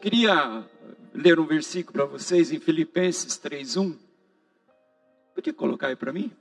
Queria 0.00 0.64
ler 1.12 1.38
um 1.38 1.44
versículo 1.44 1.92
para 1.92 2.06
vocês 2.06 2.50
em 2.50 2.58
Filipenses 2.58 3.36
3:1. 3.36 3.98
Podia 5.34 5.52
colocar 5.52 5.88
aí 5.88 5.96
para 5.96 6.10
mim? 6.10 6.32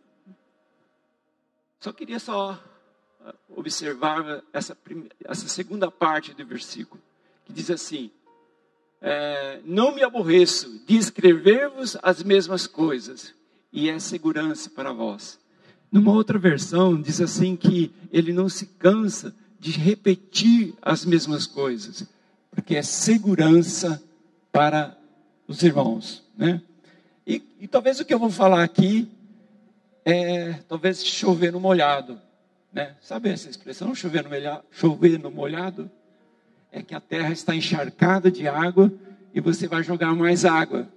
Só 1.81 1.91
queria 1.91 2.20
só 2.20 2.57
ah, 3.20 3.35
observar 3.49 4.41
essa, 4.53 4.77
essa 5.25 5.48
segunda 5.49 5.91
parte 5.91 6.34
do 6.34 6.45
versículo, 6.45 7.01
que 7.43 7.51
diz 7.51 7.70
assim: 7.70 8.09
é, 9.01 9.59
Não 9.65 9.93
me 9.93 10.03
aborreço 10.03 10.81
de 10.85 10.95
escrever-vos 10.95 11.98
as 12.01 12.23
mesmas 12.23 12.65
coisas, 12.65 13.35
e 13.73 13.89
é 13.89 13.99
segurança 13.99 14.70
para 14.70 14.93
vós. 14.93 15.37
Numa 15.91 16.13
outra 16.13 16.39
versão, 16.39 17.01
diz 17.01 17.20
assim 17.20 17.57
que 17.57 17.91
ele 18.09 18.31
não 18.31 18.48
se 18.48 18.67
cansa 18.67 19.35
de 19.59 19.71
repetir 19.71 20.76
as 20.81 21.03
mesmas 21.03 21.45
coisas, 21.45 22.07
porque 22.52 22.76
é 22.76 22.81
segurança 22.81 24.02
para 24.52 24.98
os 25.48 25.63
irmãos. 25.63 26.23
Né? 26.38 26.62
E, 27.26 27.41
e 27.59 27.67
talvez 27.67 27.99
o 27.99 28.05
que 28.05 28.13
eu 28.13 28.20
vou 28.20 28.30
falar 28.30 28.63
aqui 28.63 29.09
é 30.05 30.54
talvez 30.67 31.04
chover 31.05 31.51
no 31.51 31.60
molhado. 31.60 32.20
Né? 32.71 32.96
Sabe 33.01 33.29
essa 33.29 33.49
expressão, 33.49 33.93
chover 33.93 34.23
no, 34.23 34.29
molhado, 34.29 34.63
chover 34.71 35.20
no 35.20 35.32
molhado? 35.32 35.90
É 36.71 36.82
que 36.82 36.93
a 36.93 36.99
terra 36.99 37.32
está 37.32 37.55
encharcada 37.55 38.32
de 38.32 38.48
água 38.48 38.91
e 39.34 39.40
você 39.40 39.68
vai 39.68 39.84
jogar 39.84 40.13
mais 40.16 40.45
água. 40.45 40.88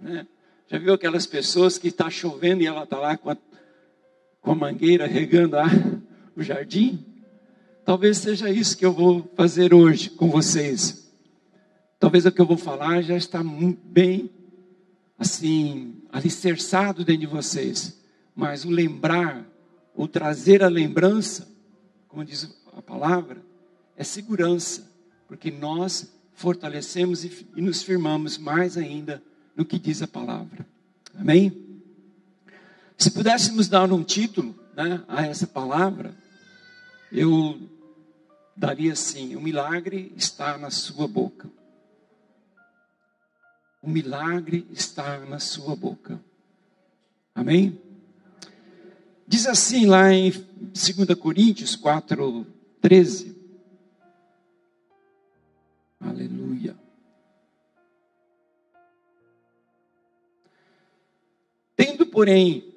Né? 0.00 0.26
Já 0.68 0.78
viu 0.78 0.94
aquelas 0.94 1.26
pessoas 1.26 1.78
que 1.78 1.88
está 1.88 2.10
chovendo 2.10 2.62
e 2.62 2.66
ela 2.66 2.84
está 2.84 2.98
lá 2.98 3.16
com 3.16 3.30
a, 3.30 3.36
com 4.40 4.52
a 4.52 4.54
mangueira 4.54 5.06
regando 5.06 5.58
a, 5.58 5.66
o 6.36 6.42
jardim? 6.42 7.04
Talvez 7.92 8.16
seja 8.16 8.48
isso 8.48 8.74
que 8.74 8.86
eu 8.86 8.92
vou 8.94 9.30
fazer 9.36 9.74
hoje 9.74 10.08
com 10.08 10.30
vocês. 10.30 11.12
Talvez 12.00 12.24
o 12.24 12.32
que 12.32 12.40
eu 12.40 12.46
vou 12.46 12.56
falar 12.56 13.02
já 13.02 13.18
está 13.18 13.42
bem, 13.44 14.30
assim, 15.18 15.96
alicerçado 16.10 17.04
dentro 17.04 17.20
de 17.20 17.26
vocês. 17.26 18.02
Mas 18.34 18.64
o 18.64 18.70
lembrar, 18.70 19.46
o 19.94 20.08
trazer 20.08 20.62
a 20.62 20.68
lembrança, 20.68 21.46
como 22.08 22.24
diz 22.24 22.48
a 22.74 22.80
palavra, 22.80 23.44
é 23.94 24.02
segurança, 24.02 24.90
porque 25.28 25.50
nós 25.50 26.10
fortalecemos 26.32 27.26
e, 27.26 27.46
e 27.54 27.60
nos 27.60 27.82
firmamos 27.82 28.38
mais 28.38 28.78
ainda 28.78 29.22
no 29.54 29.66
que 29.66 29.78
diz 29.78 30.00
a 30.00 30.08
palavra. 30.08 30.66
Amém? 31.14 31.82
Se 32.96 33.10
pudéssemos 33.10 33.68
dar 33.68 33.92
um 33.92 34.02
título 34.02 34.58
né, 34.74 35.04
a 35.06 35.26
essa 35.26 35.46
palavra, 35.46 36.16
eu 37.12 37.68
daria 38.56 38.92
assim: 38.92 39.36
o 39.36 39.40
milagre 39.40 40.12
está 40.16 40.56
na 40.58 40.70
sua 40.70 41.06
boca. 41.08 41.50
O 43.82 43.88
milagre 43.88 44.66
está 44.70 45.18
na 45.20 45.38
sua 45.38 45.74
boca. 45.74 46.20
Amém? 47.34 47.80
Diz 49.26 49.46
assim 49.46 49.86
lá 49.86 50.12
em 50.12 50.30
2 50.30 51.18
Coríntios 51.18 51.74
4, 51.74 52.46
13. 52.80 53.36
Aleluia. 55.98 56.76
Tendo, 61.74 62.06
porém, 62.06 62.72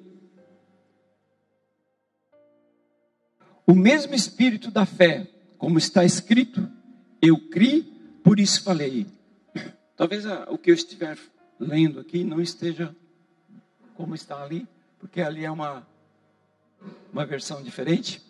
o 3.66 3.74
mesmo 3.74 4.14
espírito 4.14 4.70
da 4.70 4.86
fé, 4.86 5.28
como 5.58 5.78
está 5.78 6.04
escrito, 6.04 6.68
eu 7.20 7.38
criei, 7.48 7.82
por 8.22 8.38
isso 8.38 8.62
falei. 8.62 9.06
Talvez 9.96 10.24
o 10.48 10.58
que 10.58 10.70
eu 10.70 10.74
estiver 10.74 11.18
lendo 11.58 12.00
aqui 12.00 12.22
não 12.22 12.40
esteja 12.40 12.94
como 13.94 14.14
está 14.14 14.42
ali, 14.42 14.68
porque 14.98 15.20
ali 15.20 15.44
é 15.44 15.50
uma, 15.50 15.86
uma 17.12 17.24
versão 17.24 17.62
diferente, 17.62 18.22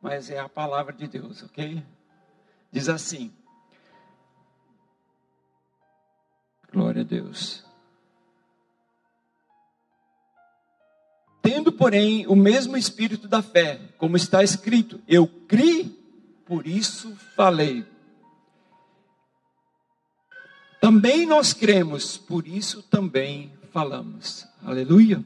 mas 0.00 0.30
é 0.30 0.38
a 0.38 0.48
palavra 0.48 0.92
de 0.92 1.08
Deus, 1.08 1.42
ok? 1.42 1.82
Diz 2.72 2.88
assim: 2.88 3.32
Glória 6.72 7.02
a 7.02 7.04
Deus. 7.04 7.64
Tendo, 11.42 11.72
porém, 11.72 12.26
o 12.26 12.36
mesmo 12.36 12.76
espírito 12.76 13.26
da 13.26 13.42
fé, 13.42 13.80
como 13.98 14.16
está 14.16 14.44
escrito, 14.44 15.00
eu 15.08 15.26
criei, 15.26 15.99
por 16.50 16.66
isso 16.66 17.14
falei. 17.36 17.86
Também 20.80 21.24
nós 21.24 21.52
cremos, 21.52 22.18
por 22.18 22.44
isso 22.44 22.82
também 22.82 23.52
falamos. 23.70 24.48
Aleluia. 24.60 25.24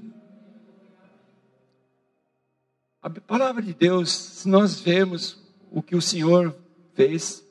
A 3.01 3.09
palavra 3.09 3.63
de 3.63 3.73
Deus, 3.73 4.13
se 4.13 4.49
nós 4.51 4.79
vemos 4.79 5.43
o 5.71 5.83
que 5.83 5.97
o 5.97 6.03
Senhor 6.03 6.55
fez, 6.93 7.43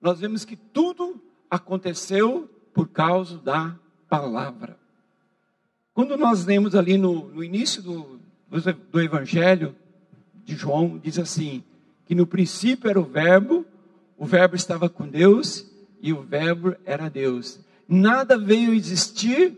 nós 0.00 0.20
vemos 0.20 0.44
que 0.44 0.54
tudo 0.54 1.20
aconteceu 1.50 2.48
por 2.72 2.88
causa 2.90 3.38
da 3.38 3.76
palavra. 4.08 4.78
Quando 5.92 6.16
nós 6.16 6.44
lemos 6.44 6.76
ali 6.76 6.96
no, 6.96 7.26
no 7.26 7.42
início 7.42 7.82
do, 7.82 8.20
do, 8.48 8.72
do 8.72 9.00
Evangelho 9.00 9.74
de 10.44 10.54
João, 10.54 10.96
diz 10.96 11.18
assim: 11.18 11.64
que 12.08 12.14
no 12.14 12.26
princípio 12.26 12.88
era 12.88 12.98
o 12.98 13.04
Verbo, 13.04 13.66
o 14.16 14.24
Verbo 14.24 14.56
estava 14.56 14.88
com 14.88 15.06
Deus 15.06 15.70
e 16.00 16.10
o 16.10 16.22
Verbo 16.22 16.74
era 16.86 17.10
Deus. 17.10 17.60
Nada 17.86 18.38
veio 18.38 18.72
existir 18.72 19.54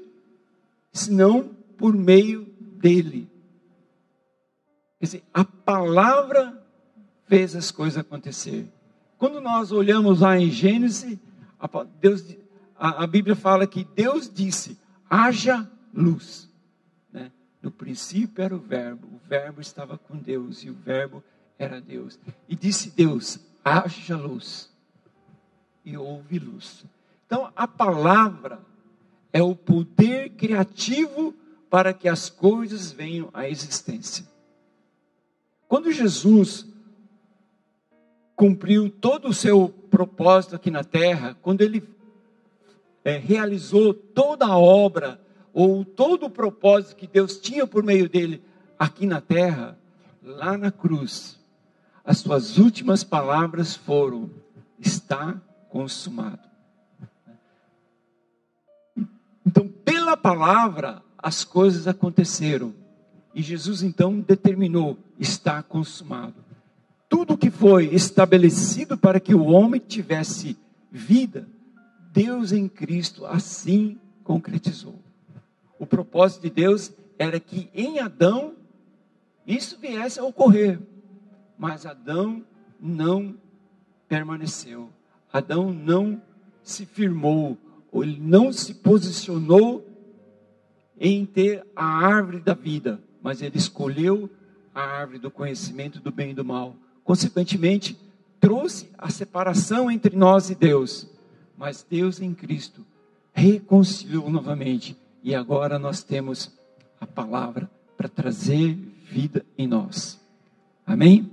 senão 0.92 1.54
por 1.78 1.94
meio 1.94 2.52
dele. 2.60 3.30
Quer 4.98 5.04
dizer, 5.06 5.22
a 5.32 5.44
palavra 5.44 6.60
fez 7.26 7.54
as 7.54 7.70
coisas 7.70 7.98
acontecer. 7.98 8.66
Quando 9.16 9.40
nós 9.40 9.70
olhamos 9.70 10.18
lá 10.18 10.36
em 10.36 10.50
Gênesis, 10.50 11.16
a, 11.56 11.84
Deus, 12.00 12.36
a, 12.76 13.04
a 13.04 13.06
Bíblia 13.06 13.36
fala 13.36 13.64
que 13.64 13.86
Deus 13.94 14.28
disse: 14.28 14.76
haja 15.08 15.70
luz. 15.94 16.50
Né? 17.12 17.30
No 17.62 17.70
princípio 17.70 18.42
era 18.42 18.56
o 18.56 18.58
Verbo, 18.58 19.06
o 19.06 19.28
Verbo 19.28 19.60
estava 19.60 19.96
com 19.96 20.16
Deus 20.16 20.64
e 20.64 20.70
o 20.70 20.74
Verbo 20.74 21.22
era 21.60 21.80
Deus. 21.80 22.18
E 22.48 22.56
disse 22.56 22.90
Deus: 22.90 23.38
haja 23.62 24.16
luz. 24.16 24.70
E 25.84 25.96
houve 25.96 26.38
luz. 26.38 26.84
Então 27.26 27.52
a 27.54 27.68
palavra 27.68 28.60
é 29.32 29.42
o 29.42 29.54
poder 29.54 30.30
criativo 30.30 31.34
para 31.68 31.92
que 31.92 32.08
as 32.08 32.28
coisas 32.28 32.90
venham 32.90 33.28
à 33.32 33.48
existência. 33.48 34.26
Quando 35.68 35.92
Jesus 35.92 36.66
cumpriu 38.34 38.90
todo 38.90 39.28
o 39.28 39.34
seu 39.34 39.68
propósito 39.68 40.56
aqui 40.56 40.70
na 40.70 40.82
terra, 40.82 41.36
quando 41.40 41.60
ele 41.60 41.86
é, 43.04 43.18
realizou 43.18 43.94
toda 43.94 44.46
a 44.46 44.58
obra 44.58 45.20
ou 45.52 45.84
todo 45.84 46.26
o 46.26 46.30
propósito 46.30 46.96
que 46.96 47.06
Deus 47.06 47.38
tinha 47.38 47.66
por 47.66 47.84
meio 47.84 48.08
dele 48.08 48.42
aqui 48.78 49.06
na 49.06 49.20
terra, 49.20 49.78
lá 50.22 50.56
na 50.58 50.70
cruz, 50.72 51.39
as 52.04 52.18
suas 52.18 52.58
últimas 52.58 53.04
palavras 53.04 53.74
foram: 53.74 54.30
está 54.78 55.40
consumado. 55.68 56.48
Então, 59.46 59.68
pela 59.68 60.16
palavra, 60.16 61.02
as 61.18 61.44
coisas 61.44 61.86
aconteceram. 61.86 62.74
E 63.34 63.42
Jesus 63.42 63.82
então 63.82 64.20
determinou: 64.20 64.98
está 65.18 65.62
consumado. 65.62 66.34
Tudo 67.08 67.36
que 67.36 67.50
foi 67.50 67.86
estabelecido 67.86 68.96
para 68.96 69.18
que 69.18 69.34
o 69.34 69.46
homem 69.46 69.80
tivesse 69.80 70.56
vida, 70.90 71.48
Deus 72.12 72.52
em 72.52 72.68
Cristo 72.68 73.26
assim 73.26 73.98
concretizou. 74.24 74.98
O 75.78 75.86
propósito 75.86 76.42
de 76.42 76.50
Deus 76.50 76.92
era 77.18 77.40
que 77.40 77.68
em 77.74 77.98
Adão 77.98 78.54
isso 79.46 79.78
viesse 79.80 80.20
a 80.20 80.24
ocorrer. 80.24 80.78
Mas 81.60 81.84
Adão 81.84 82.42
não 82.80 83.36
permaneceu. 84.08 84.88
Adão 85.30 85.70
não 85.70 86.22
se 86.62 86.86
firmou, 86.86 87.58
ou 87.92 88.02
ele 88.02 88.18
não 88.18 88.50
se 88.50 88.72
posicionou 88.76 89.86
em 90.98 91.26
ter 91.26 91.66
a 91.76 91.84
árvore 91.84 92.40
da 92.40 92.54
vida, 92.54 92.98
mas 93.22 93.42
ele 93.42 93.58
escolheu 93.58 94.30
a 94.74 94.80
árvore 94.80 95.18
do 95.18 95.30
conhecimento 95.30 96.00
do 96.00 96.10
bem 96.10 96.30
e 96.30 96.34
do 96.34 96.42
mal. 96.42 96.74
Consequentemente, 97.04 97.94
trouxe 98.40 98.90
a 98.96 99.10
separação 99.10 99.90
entre 99.90 100.16
nós 100.16 100.48
e 100.48 100.54
Deus. 100.54 101.06
Mas 101.58 101.86
Deus 101.88 102.22
em 102.22 102.32
Cristo 102.32 102.86
reconciliou 103.34 104.30
novamente 104.30 104.96
e 105.22 105.34
agora 105.34 105.78
nós 105.78 106.02
temos 106.02 106.50
a 106.98 107.06
palavra 107.06 107.70
para 107.98 108.08
trazer 108.08 108.74
vida 109.04 109.44
em 109.58 109.66
nós. 109.66 110.18
Amém? 110.86 111.30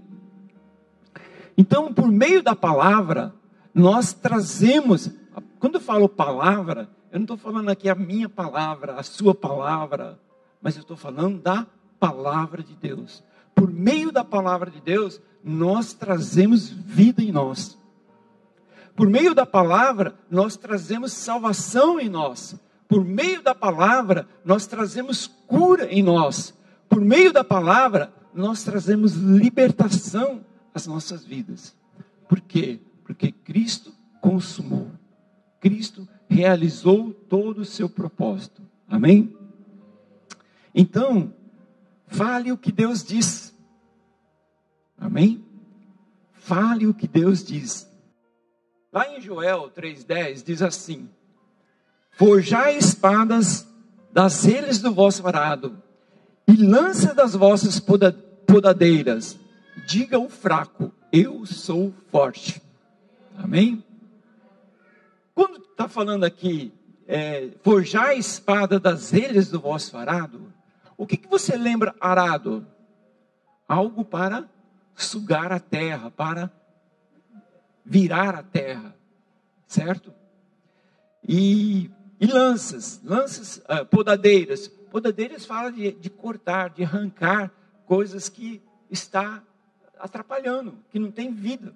Então, 1.57 1.93
por 1.93 2.07
meio 2.07 2.43
da 2.43 2.55
palavra, 2.55 3.33
nós 3.73 4.13
trazemos 4.13 5.11
quando 5.59 5.75
eu 5.75 5.81
falo 5.81 6.09
palavra, 6.09 6.89
eu 7.11 7.19
não 7.19 7.23
estou 7.23 7.37
falando 7.37 7.69
aqui 7.69 7.89
a 7.89 7.95
minha 7.95 8.29
palavra, 8.29 8.93
a 8.93 9.03
sua 9.03 9.33
palavra, 9.33 10.19
mas 10.61 10.75
eu 10.75 10.81
estou 10.81 10.97
falando 10.97 11.39
da 11.41 11.65
palavra 11.99 12.63
de 12.63 12.75
Deus. 12.75 13.23
Por 13.55 13.71
meio 13.71 14.11
da 14.11 14.23
palavra 14.23 14.69
de 14.69 14.81
Deus, 14.81 15.21
nós 15.43 15.93
trazemos 15.93 16.69
vida 16.69 17.21
em 17.21 17.31
nós. 17.31 17.77
Por 18.95 19.07
meio 19.07 19.33
da 19.33 19.45
palavra, 19.45 20.15
nós 20.29 20.55
trazemos 20.57 21.13
salvação 21.13 21.99
em 21.99 22.09
nós. 22.09 22.55
Por 22.87 23.03
meio 23.03 23.41
da 23.41 23.53
palavra, 23.53 24.27
nós 24.43 24.65
trazemos 24.65 25.27
cura 25.47 25.91
em 25.91 26.01
nós. 26.01 26.53
Por 26.89 27.01
meio 27.01 27.31
da 27.31 27.43
palavra, 27.43 28.11
nós 28.33 28.63
trazemos 28.63 29.13
libertação 29.13 30.41
às 30.77 30.87
nossas 30.87 31.25
vidas. 31.25 31.75
Por 32.29 32.39
quê? 32.39 32.79
Porque 33.03 33.31
Cristo 33.31 33.91
consumou. 34.21 34.91
Cristo 35.59 36.07
realizou 36.29 37.13
todo 37.13 37.59
o 37.59 37.65
seu 37.65 37.89
propósito. 37.89 38.61
Amém? 38.87 39.35
Então, 40.73 41.33
fale 42.05 42.51
o 42.51 42.57
que 42.57 42.71
Deus 42.71 43.03
diz. 43.03 43.53
Amém? 44.97 45.43
Fale 46.31 46.85
o 46.85 46.93
que 46.93 47.07
Deus 47.07 47.43
diz. 47.43 47.89
Lá 48.93 49.09
em 49.09 49.19
Joel 49.19 49.71
3,10 49.75 50.43
diz 50.43 50.61
assim: 50.61 51.09
Forjai 52.11 52.77
espadas 52.77 53.67
das 54.13 54.43
redes 54.43 54.79
do 54.79 54.93
vosso 54.93 55.25
arado, 55.27 55.81
e 56.47 56.55
lança 56.55 57.13
das 57.13 57.33
vossas 57.33 57.81
podadeiras. 58.45 59.37
Diga 59.87 60.19
o 60.19 60.27
fraco: 60.27 60.91
Eu 61.13 61.45
sou 61.45 61.93
forte. 62.11 62.61
Amém? 63.37 63.81
Quando 65.33 65.63
está 65.63 65.87
falando 65.87 66.25
aqui, 66.25 66.73
é, 67.07 67.51
forjar 67.63 68.07
a 68.07 68.13
espada 68.13 68.81
das 68.81 69.11
redes 69.11 69.49
do 69.49 69.61
vosso 69.61 69.95
arado, 69.95 70.51
o 70.97 71.07
que, 71.07 71.15
que 71.15 71.29
você 71.29 71.55
lembra 71.55 71.95
arado? 72.01 72.67
Algo 73.65 74.03
para 74.03 74.49
sugar 74.93 75.53
a 75.53 75.59
terra, 75.59 76.11
para 76.11 76.51
virar 77.85 78.35
a 78.35 78.43
terra, 78.43 78.93
certo? 79.65 80.13
E, 81.25 81.89
e 82.19 82.27
lanças, 82.27 82.99
lanças, 83.05 83.63
uh, 83.69 83.85
podadeiras. 83.85 84.67
Podadeiras 84.67 85.45
fala 85.45 85.71
de, 85.71 85.93
de 85.93 86.09
cortar, 86.09 86.71
de 86.71 86.83
arrancar 86.83 87.49
coisas 87.85 88.27
que 88.27 88.61
está 88.91 89.41
atrapalhando, 89.99 90.77
que 90.89 90.99
não 90.99 91.11
tem 91.11 91.31
vida. 91.31 91.73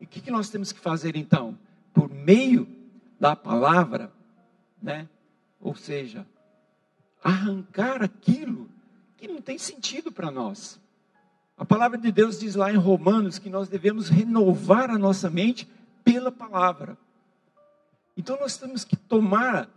E 0.00 0.04
o 0.04 0.06
que, 0.06 0.20
que 0.20 0.30
nós 0.30 0.48
temos 0.48 0.72
que 0.72 0.80
fazer 0.80 1.16
então? 1.16 1.58
Por 1.92 2.08
meio 2.08 2.66
da 3.18 3.36
palavra, 3.36 4.10
né? 4.82 5.08
Ou 5.60 5.74
seja, 5.74 6.26
arrancar 7.22 8.02
aquilo 8.02 8.68
que 9.16 9.28
não 9.28 9.42
tem 9.42 9.58
sentido 9.58 10.10
para 10.10 10.30
nós. 10.30 10.80
A 11.56 11.64
palavra 11.64 11.98
de 11.98 12.10
Deus 12.10 12.38
diz 12.40 12.54
lá 12.54 12.72
em 12.72 12.76
Romanos 12.76 13.38
que 13.38 13.50
nós 13.50 13.68
devemos 13.68 14.08
renovar 14.08 14.90
a 14.90 14.98
nossa 14.98 15.28
mente 15.28 15.68
pela 16.02 16.32
palavra. 16.32 16.96
Então 18.16 18.38
nós 18.40 18.56
temos 18.56 18.84
que 18.84 18.96
tomar 18.96 19.68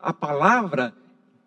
a 0.00 0.12
palavra 0.12 0.94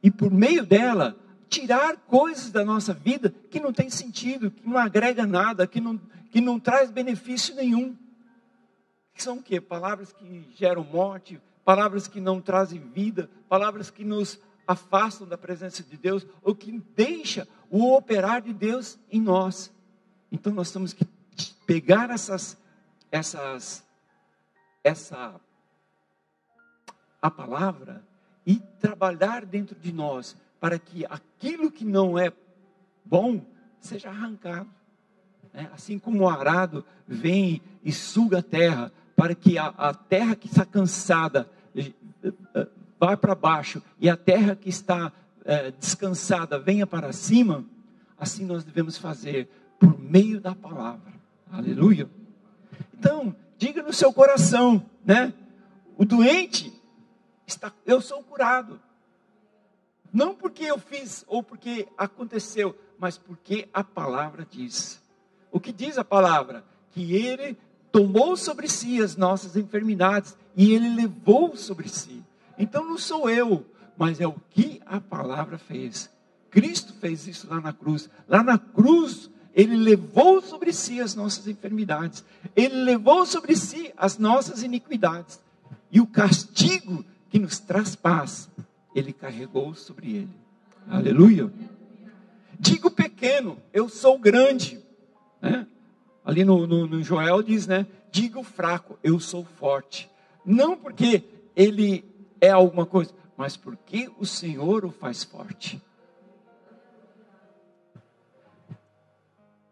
e 0.03 0.11
por 0.11 0.31
meio 0.31 0.65
dela 0.65 1.15
tirar 1.49 1.97
coisas 1.97 2.51
da 2.51 2.63
nossa 2.63 2.93
vida 2.93 3.33
que 3.49 3.59
não 3.59 3.73
tem 3.73 3.89
sentido, 3.89 4.51
que 4.51 4.67
não 4.67 4.77
agrega 4.77 5.25
nada, 5.25 5.65
que 5.65 5.79
não, 5.79 5.97
que 6.31 6.41
não 6.41 6.59
traz 6.59 6.91
benefício 6.91 7.55
nenhum. 7.55 7.95
São 9.15 9.37
o 9.37 9.43
quê? 9.43 9.59
Palavras 9.59 10.13
que 10.13 10.47
geram 10.55 10.83
morte, 10.83 11.41
palavras 11.65 12.07
que 12.07 12.21
não 12.21 12.39
trazem 12.39 12.79
vida, 12.79 13.29
palavras 13.49 13.89
que 13.89 14.05
nos 14.05 14.39
afastam 14.67 15.27
da 15.27 15.37
presença 15.37 15.81
de 15.81 15.97
Deus 15.97 16.25
ou 16.43 16.53
que 16.53 16.71
deixa 16.95 17.47
o 17.69 17.93
operar 17.95 18.41
de 18.41 18.53
Deus 18.53 18.99
em 19.09 19.21
nós. 19.21 19.71
Então 20.31 20.53
nós 20.53 20.71
temos 20.71 20.93
que 20.93 21.05
pegar 21.65 22.09
essas 22.09 22.57
essas 23.11 23.83
essa 24.83 25.39
a 27.21 27.31
palavra 27.31 28.05
e 28.45 28.59
trabalhar 28.79 29.45
dentro 29.45 29.77
de 29.79 29.91
nós 29.91 30.35
para 30.59 30.79
que 30.79 31.05
aquilo 31.05 31.71
que 31.71 31.85
não 31.85 32.17
é 32.17 32.31
bom 33.05 33.41
seja 33.79 34.09
arrancado. 34.09 34.69
É, 35.53 35.67
assim 35.73 35.97
como 35.97 36.23
o 36.23 36.29
arado 36.29 36.85
vem 37.07 37.61
e 37.83 37.91
suga 37.91 38.39
a 38.39 38.43
terra, 38.43 38.91
para 39.15 39.33
que 39.33 39.57
a, 39.57 39.67
a 39.67 39.93
terra 39.93 40.35
que 40.35 40.47
está 40.47 40.65
cansada 40.65 41.49
vai 42.99 43.15
para 43.15 43.35
baixo 43.35 43.81
e 43.99 44.09
a 44.09 44.17
terra 44.17 44.55
que 44.55 44.69
está 44.69 45.11
é, 45.45 45.71
descansada 45.71 46.59
venha 46.59 46.85
para 46.85 47.13
cima, 47.13 47.63
assim 48.19 48.45
nós 48.45 48.63
devemos 48.63 48.97
fazer 48.97 49.49
por 49.79 49.99
meio 49.99 50.41
da 50.41 50.53
palavra. 50.53 51.13
Aleluia. 51.51 52.09
Então, 52.93 53.35
diga 53.57 53.81
no 53.81 53.93
seu 53.93 54.11
coração, 54.11 54.83
né? 55.05 55.33
O 55.97 56.05
doente 56.05 56.73
está, 57.45 57.71
eu 57.85 58.01
sou 58.01 58.21
curado. 58.21 58.79
Não 60.13 60.33
porque 60.33 60.63
eu 60.63 60.77
fiz 60.77 61.23
ou 61.27 61.43
porque 61.43 61.87
aconteceu, 61.97 62.77
mas 62.99 63.17
porque 63.17 63.67
a 63.73 63.83
palavra 63.83 64.47
diz. 64.49 65.01
O 65.51 65.59
que 65.59 65.71
diz 65.71 65.97
a 65.97 66.03
palavra? 66.03 66.63
Que 66.91 67.15
ele 67.15 67.57
tomou 67.91 68.35
sobre 68.35 68.67
si 68.67 69.01
as 69.01 69.15
nossas 69.15 69.55
enfermidades 69.55 70.35
e 70.55 70.73
ele 70.73 70.89
levou 70.95 71.55
sobre 71.55 71.89
si. 71.89 72.23
Então 72.57 72.83
não 72.83 72.97
sou 72.97 73.29
eu, 73.29 73.65
mas 73.97 74.19
é 74.19 74.27
o 74.27 74.35
que 74.49 74.81
a 74.85 74.99
palavra 74.99 75.57
fez. 75.57 76.09
Cristo 76.49 76.93
fez 76.99 77.27
isso 77.27 77.47
lá 77.49 77.61
na 77.61 77.73
cruz. 77.73 78.09
Lá 78.27 78.41
na 78.43 78.57
cruz, 78.57 79.29
ele 79.53 79.75
levou 79.75 80.41
sobre 80.41 80.71
si 80.73 81.01
as 81.01 81.15
nossas 81.15 81.47
enfermidades. 81.47 82.23
Ele 82.55 82.75
levou 82.83 83.25
sobre 83.25 83.55
si 83.55 83.93
as 83.97 84.17
nossas 84.17 84.63
iniquidades. 84.63 85.39
E 85.91 85.99
o 85.99 86.07
castigo 86.07 87.03
que 87.29 87.39
nos 87.39 87.59
traz 87.59 87.95
paz, 87.95 88.49
ele 88.97 89.13
carregou 89.13 89.75
sobre 89.75 90.15
ele. 90.15 90.39
Aleluia. 90.89 91.51
Digo 92.59 92.89
pequeno, 92.89 93.57
eu 93.71 93.87
sou 93.87 94.17
grande. 94.17 94.83
Né? 95.39 95.67
Ali 96.25 96.43
no, 96.43 96.65
no, 96.65 96.87
no 96.87 97.03
Joel 97.03 97.43
diz, 97.43 97.67
né? 97.67 97.85
Digo 98.11 98.41
fraco, 98.41 98.97
eu 99.03 99.19
sou 99.19 99.45
forte. 99.45 100.09
Não 100.43 100.75
porque 100.75 101.23
ele 101.55 102.03
é 102.41 102.49
alguma 102.49 102.85
coisa, 102.85 103.13
mas 103.35 103.55
porque 103.55 104.09
o 104.17 104.25
Senhor 104.25 104.83
o 104.83 104.91
faz 104.91 105.23
forte. 105.23 105.79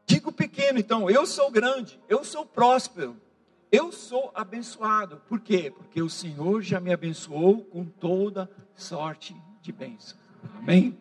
Digo 0.05 0.32
pequeno, 0.32 0.77
então, 0.77 1.10
eu 1.10 1.25
sou 1.25 1.50
grande, 1.50 2.00
eu 2.08 2.24
sou 2.24 2.46
próspero, 2.46 3.17
eu 3.75 3.91
sou 3.91 4.32
abençoado. 4.34 5.22
Por 5.27 5.39
quê? 5.39 5.72
Porque 5.75 6.01
o 6.01 6.10
Senhor 6.10 6.62
já 6.62 6.79
me 6.79 6.94
abençoou 6.94 7.63
com 7.65 7.84
toda 7.84 8.50
sorte 8.74 9.36
de 9.62 9.72
bênçãos. 9.72 10.17
Amém? 10.58 10.98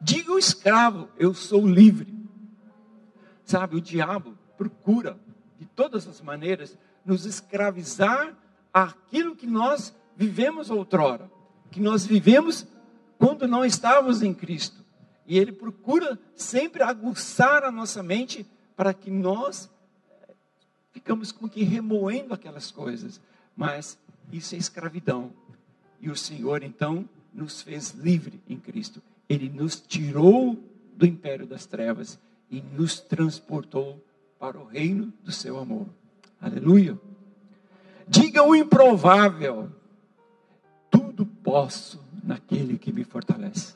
Digo 0.00 0.38
escravo, 0.38 1.08
eu 1.18 1.34
sou 1.34 1.66
livre. 1.66 2.18
Sabe, 3.44 3.76
o 3.76 3.80
diabo 3.80 4.38
procura, 4.56 5.18
de 5.58 5.66
todas 5.66 6.06
as 6.08 6.20
maneiras, 6.20 6.78
nos 7.04 7.26
escravizar 7.26 8.34
aquilo 8.72 9.36
que 9.36 9.46
nós 9.46 9.94
vivemos 10.16 10.70
outrora, 10.70 11.30
que 11.70 11.80
nós 11.80 12.06
vivemos 12.06 12.66
quando 13.18 13.46
não 13.46 13.64
estávamos 13.64 14.22
em 14.22 14.32
Cristo. 14.32 14.82
E 15.26 15.38
ele 15.38 15.52
procura 15.52 16.18
sempre 16.34 16.82
aguçar 16.82 17.62
a 17.64 17.70
nossa 17.70 18.02
mente 18.02 18.46
para 18.74 18.94
que 18.94 19.10
nós 19.10 19.70
ficamos 20.92 21.32
com 21.32 21.48
que 21.48 21.62
remoendo 21.62 22.34
aquelas 22.34 22.70
coisas. 22.70 23.20
Mas 23.56 23.98
isso 24.32 24.54
é 24.54 24.58
escravidão. 24.58 25.32
E 26.00 26.10
o 26.10 26.16
Senhor 26.16 26.62
então 26.62 27.08
nos 27.32 27.62
fez 27.62 27.90
livre 27.90 28.40
em 28.48 28.56
Cristo. 28.56 29.02
Ele 29.28 29.48
nos 29.48 29.80
tirou 29.80 30.58
do 30.96 31.06
império 31.06 31.46
das 31.46 31.66
trevas 31.66 32.18
e 32.50 32.60
nos 32.60 33.00
transportou 33.00 34.04
para 34.38 34.58
o 34.58 34.64
reino 34.64 35.12
do 35.22 35.30
seu 35.30 35.58
amor. 35.58 35.86
Aleluia. 36.40 36.98
Diga 38.08 38.42
o 38.42 38.56
improvável 38.56 39.70
tudo 40.90 41.24
posso 41.24 42.02
naquele 42.24 42.78
que 42.78 42.92
me 42.92 43.04
fortalece. 43.04 43.74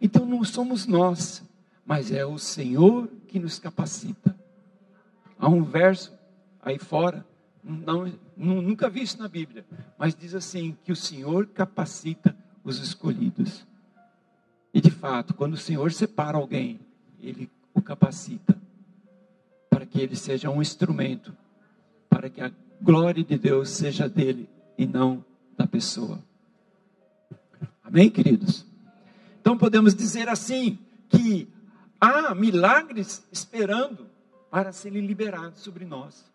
Então 0.00 0.26
não 0.26 0.44
somos 0.44 0.86
nós, 0.86 1.42
mas 1.84 2.12
é 2.12 2.24
o 2.24 2.38
Senhor 2.38 3.08
que 3.26 3.38
nos 3.38 3.58
capacita. 3.58 4.36
Há 5.42 5.48
um 5.48 5.64
verso 5.64 6.16
aí 6.62 6.78
fora, 6.78 7.26
não, 7.64 8.12
nunca 8.36 8.88
vi 8.88 9.02
isso 9.02 9.18
na 9.18 9.26
Bíblia, 9.26 9.64
mas 9.98 10.14
diz 10.14 10.36
assim: 10.36 10.78
que 10.84 10.92
o 10.92 10.96
Senhor 10.96 11.48
capacita 11.48 12.36
os 12.62 12.78
escolhidos. 12.78 13.66
E 14.72 14.80
de 14.80 14.92
fato, 14.92 15.34
quando 15.34 15.54
o 15.54 15.56
Senhor 15.56 15.90
separa 15.90 16.38
alguém, 16.38 16.78
ele 17.20 17.50
o 17.74 17.82
capacita 17.82 18.56
para 19.68 19.84
que 19.84 20.00
ele 20.00 20.14
seja 20.14 20.48
um 20.48 20.62
instrumento, 20.62 21.36
para 22.08 22.30
que 22.30 22.40
a 22.40 22.52
glória 22.80 23.24
de 23.24 23.36
Deus 23.36 23.70
seja 23.70 24.08
dele 24.08 24.48
e 24.78 24.86
não 24.86 25.24
da 25.56 25.66
pessoa. 25.66 26.22
Amém, 27.82 28.08
queridos? 28.08 28.64
Então 29.40 29.58
podemos 29.58 29.92
dizer 29.92 30.28
assim 30.28 30.78
que 31.08 31.48
há 32.00 32.32
milagres 32.32 33.26
esperando 33.32 34.11
para 34.52 34.70
serem 34.70 35.06
liberados 35.06 35.60
sobre 35.60 35.86
nós. 35.86 36.30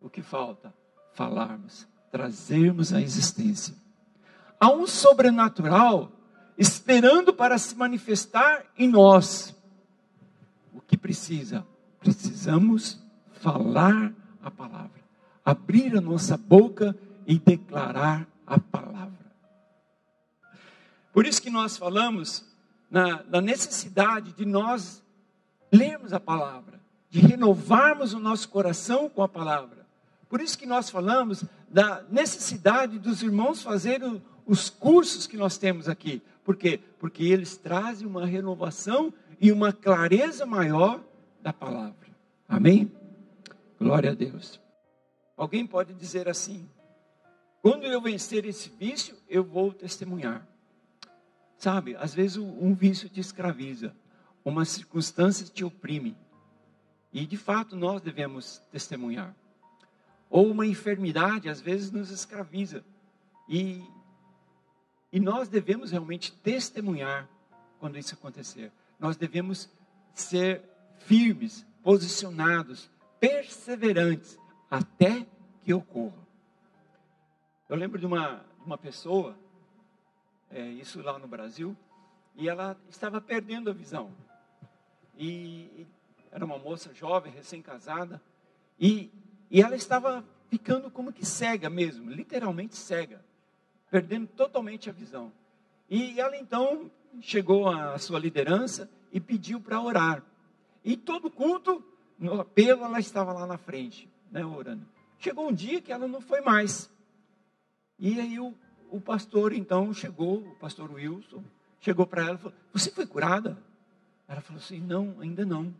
O 0.00 0.10
que 0.10 0.22
falta? 0.22 0.74
Falarmos, 1.12 1.86
trazermos 2.10 2.92
a 2.92 3.00
existência. 3.00 3.76
Há 4.58 4.72
um 4.72 4.88
sobrenatural 4.88 6.10
esperando 6.58 7.32
para 7.32 7.56
se 7.58 7.76
manifestar 7.76 8.66
em 8.76 8.88
nós. 8.88 9.54
O 10.74 10.80
que 10.80 10.96
precisa? 10.96 11.64
Precisamos 12.00 13.00
falar 13.34 14.12
a 14.42 14.50
palavra, 14.50 15.00
abrir 15.44 15.96
a 15.96 16.00
nossa 16.00 16.36
boca 16.36 16.98
e 17.24 17.38
declarar 17.38 18.26
a 18.44 18.58
palavra. 18.58 19.32
Por 21.12 21.24
isso 21.24 21.40
que 21.40 21.50
nós 21.50 21.76
falamos 21.76 22.44
na, 22.90 23.22
na 23.22 23.40
necessidade 23.40 24.32
de 24.32 24.44
nós 24.44 25.04
lermos 25.72 26.12
a 26.12 26.18
palavra, 26.18 26.79
de 27.10 27.18
renovarmos 27.18 28.14
o 28.14 28.20
nosso 28.20 28.48
coração 28.48 29.08
com 29.08 29.22
a 29.22 29.28
palavra. 29.28 29.86
Por 30.28 30.40
isso 30.40 30.56
que 30.56 30.64
nós 30.64 30.88
falamos 30.88 31.44
da 31.68 32.04
necessidade 32.08 32.98
dos 32.98 33.20
irmãos 33.20 33.62
fazerem 33.62 34.22
os 34.46 34.70
cursos 34.70 35.26
que 35.26 35.36
nós 35.36 35.58
temos 35.58 35.88
aqui. 35.88 36.22
Por 36.44 36.56
quê? 36.56 36.80
Porque 36.98 37.24
eles 37.24 37.56
trazem 37.56 38.06
uma 38.06 38.24
renovação 38.24 39.12
e 39.40 39.50
uma 39.50 39.72
clareza 39.72 40.46
maior 40.46 41.02
da 41.42 41.52
palavra. 41.52 42.08
Amém? 42.48 42.90
Glória 43.78 44.12
a 44.12 44.14
Deus. 44.14 44.60
Alguém 45.36 45.66
pode 45.66 45.94
dizer 45.94 46.28
assim: 46.28 46.68
quando 47.60 47.84
eu 47.84 48.00
vencer 48.00 48.44
esse 48.44 48.68
vício, 48.68 49.16
eu 49.28 49.42
vou 49.42 49.72
testemunhar. 49.72 50.46
Sabe, 51.56 51.96
às 51.96 52.14
vezes 52.14 52.36
um 52.36 52.72
vício 52.72 53.08
te 53.08 53.20
escraviza, 53.20 53.94
uma 54.44 54.64
circunstância 54.64 55.46
te 55.46 55.64
oprime. 55.64 56.16
E 57.12 57.26
de 57.26 57.36
fato 57.36 57.76
nós 57.76 58.00
devemos 58.00 58.62
testemunhar. 58.70 59.34
Ou 60.28 60.50
uma 60.50 60.66
enfermidade 60.66 61.48
às 61.48 61.60
vezes 61.60 61.90
nos 61.90 62.10
escraviza. 62.10 62.84
E, 63.48 63.84
e 65.12 65.18
nós 65.18 65.48
devemos 65.48 65.90
realmente 65.90 66.32
testemunhar 66.32 67.28
quando 67.78 67.98
isso 67.98 68.14
acontecer. 68.14 68.70
Nós 68.98 69.16
devemos 69.16 69.68
ser 70.14 70.62
firmes, 70.98 71.66
posicionados, 71.82 72.90
perseverantes 73.18 74.38
até 74.70 75.26
que 75.62 75.74
ocorra. 75.74 76.20
Eu 77.68 77.76
lembro 77.76 77.98
de 77.98 78.06
uma, 78.06 78.44
uma 78.64 78.78
pessoa, 78.78 79.36
é, 80.50 80.60
isso 80.60 81.00
lá 81.02 81.18
no 81.18 81.26
Brasil, 81.26 81.76
e 82.36 82.48
ela 82.48 82.76
estava 82.88 83.20
perdendo 83.20 83.70
a 83.70 83.72
visão. 83.72 84.12
E, 85.16 85.86
era 86.30 86.44
uma 86.44 86.58
moça 86.58 86.94
jovem, 86.94 87.32
recém-casada, 87.32 88.20
e, 88.78 89.10
e 89.50 89.60
ela 89.60 89.76
estava 89.76 90.24
ficando 90.48 90.90
como 90.90 91.12
que 91.12 91.24
cega 91.24 91.68
mesmo, 91.68 92.10
literalmente 92.10 92.76
cega, 92.76 93.24
perdendo 93.90 94.26
totalmente 94.28 94.88
a 94.88 94.92
visão. 94.92 95.32
E 95.88 96.20
ela 96.20 96.36
então 96.36 96.90
chegou 97.20 97.68
à 97.68 97.98
sua 97.98 98.18
liderança 98.18 98.88
e 99.12 99.20
pediu 99.20 99.60
para 99.60 99.80
orar. 99.80 100.22
E 100.84 100.96
todo 100.96 101.30
culto 101.30 101.84
no 102.18 102.40
apelo, 102.40 102.84
ela 102.84 103.00
estava 103.00 103.32
lá 103.32 103.46
na 103.46 103.58
frente, 103.58 104.08
né, 104.30 104.44
orando. 104.44 104.86
Chegou 105.18 105.48
um 105.48 105.52
dia 105.52 105.80
que 105.80 105.92
ela 105.92 106.06
não 106.06 106.20
foi 106.20 106.40
mais. 106.40 106.90
E 107.98 108.20
aí 108.20 108.38
o, 108.38 108.54
o 108.90 109.00
pastor, 109.00 109.52
então, 109.52 109.92
chegou, 109.92 110.38
o 110.38 110.54
pastor 110.56 110.90
Wilson, 110.92 111.42
chegou 111.80 112.06
para 112.06 112.22
ela 112.22 112.34
e 112.34 112.38
falou: 112.38 112.54
Você 112.72 112.90
foi 112.90 113.06
curada? 113.06 113.58
Ela 114.26 114.40
falou 114.40 114.62
assim: 114.62 114.80
Não, 114.80 115.16
ainda 115.20 115.44
não. 115.44 115.74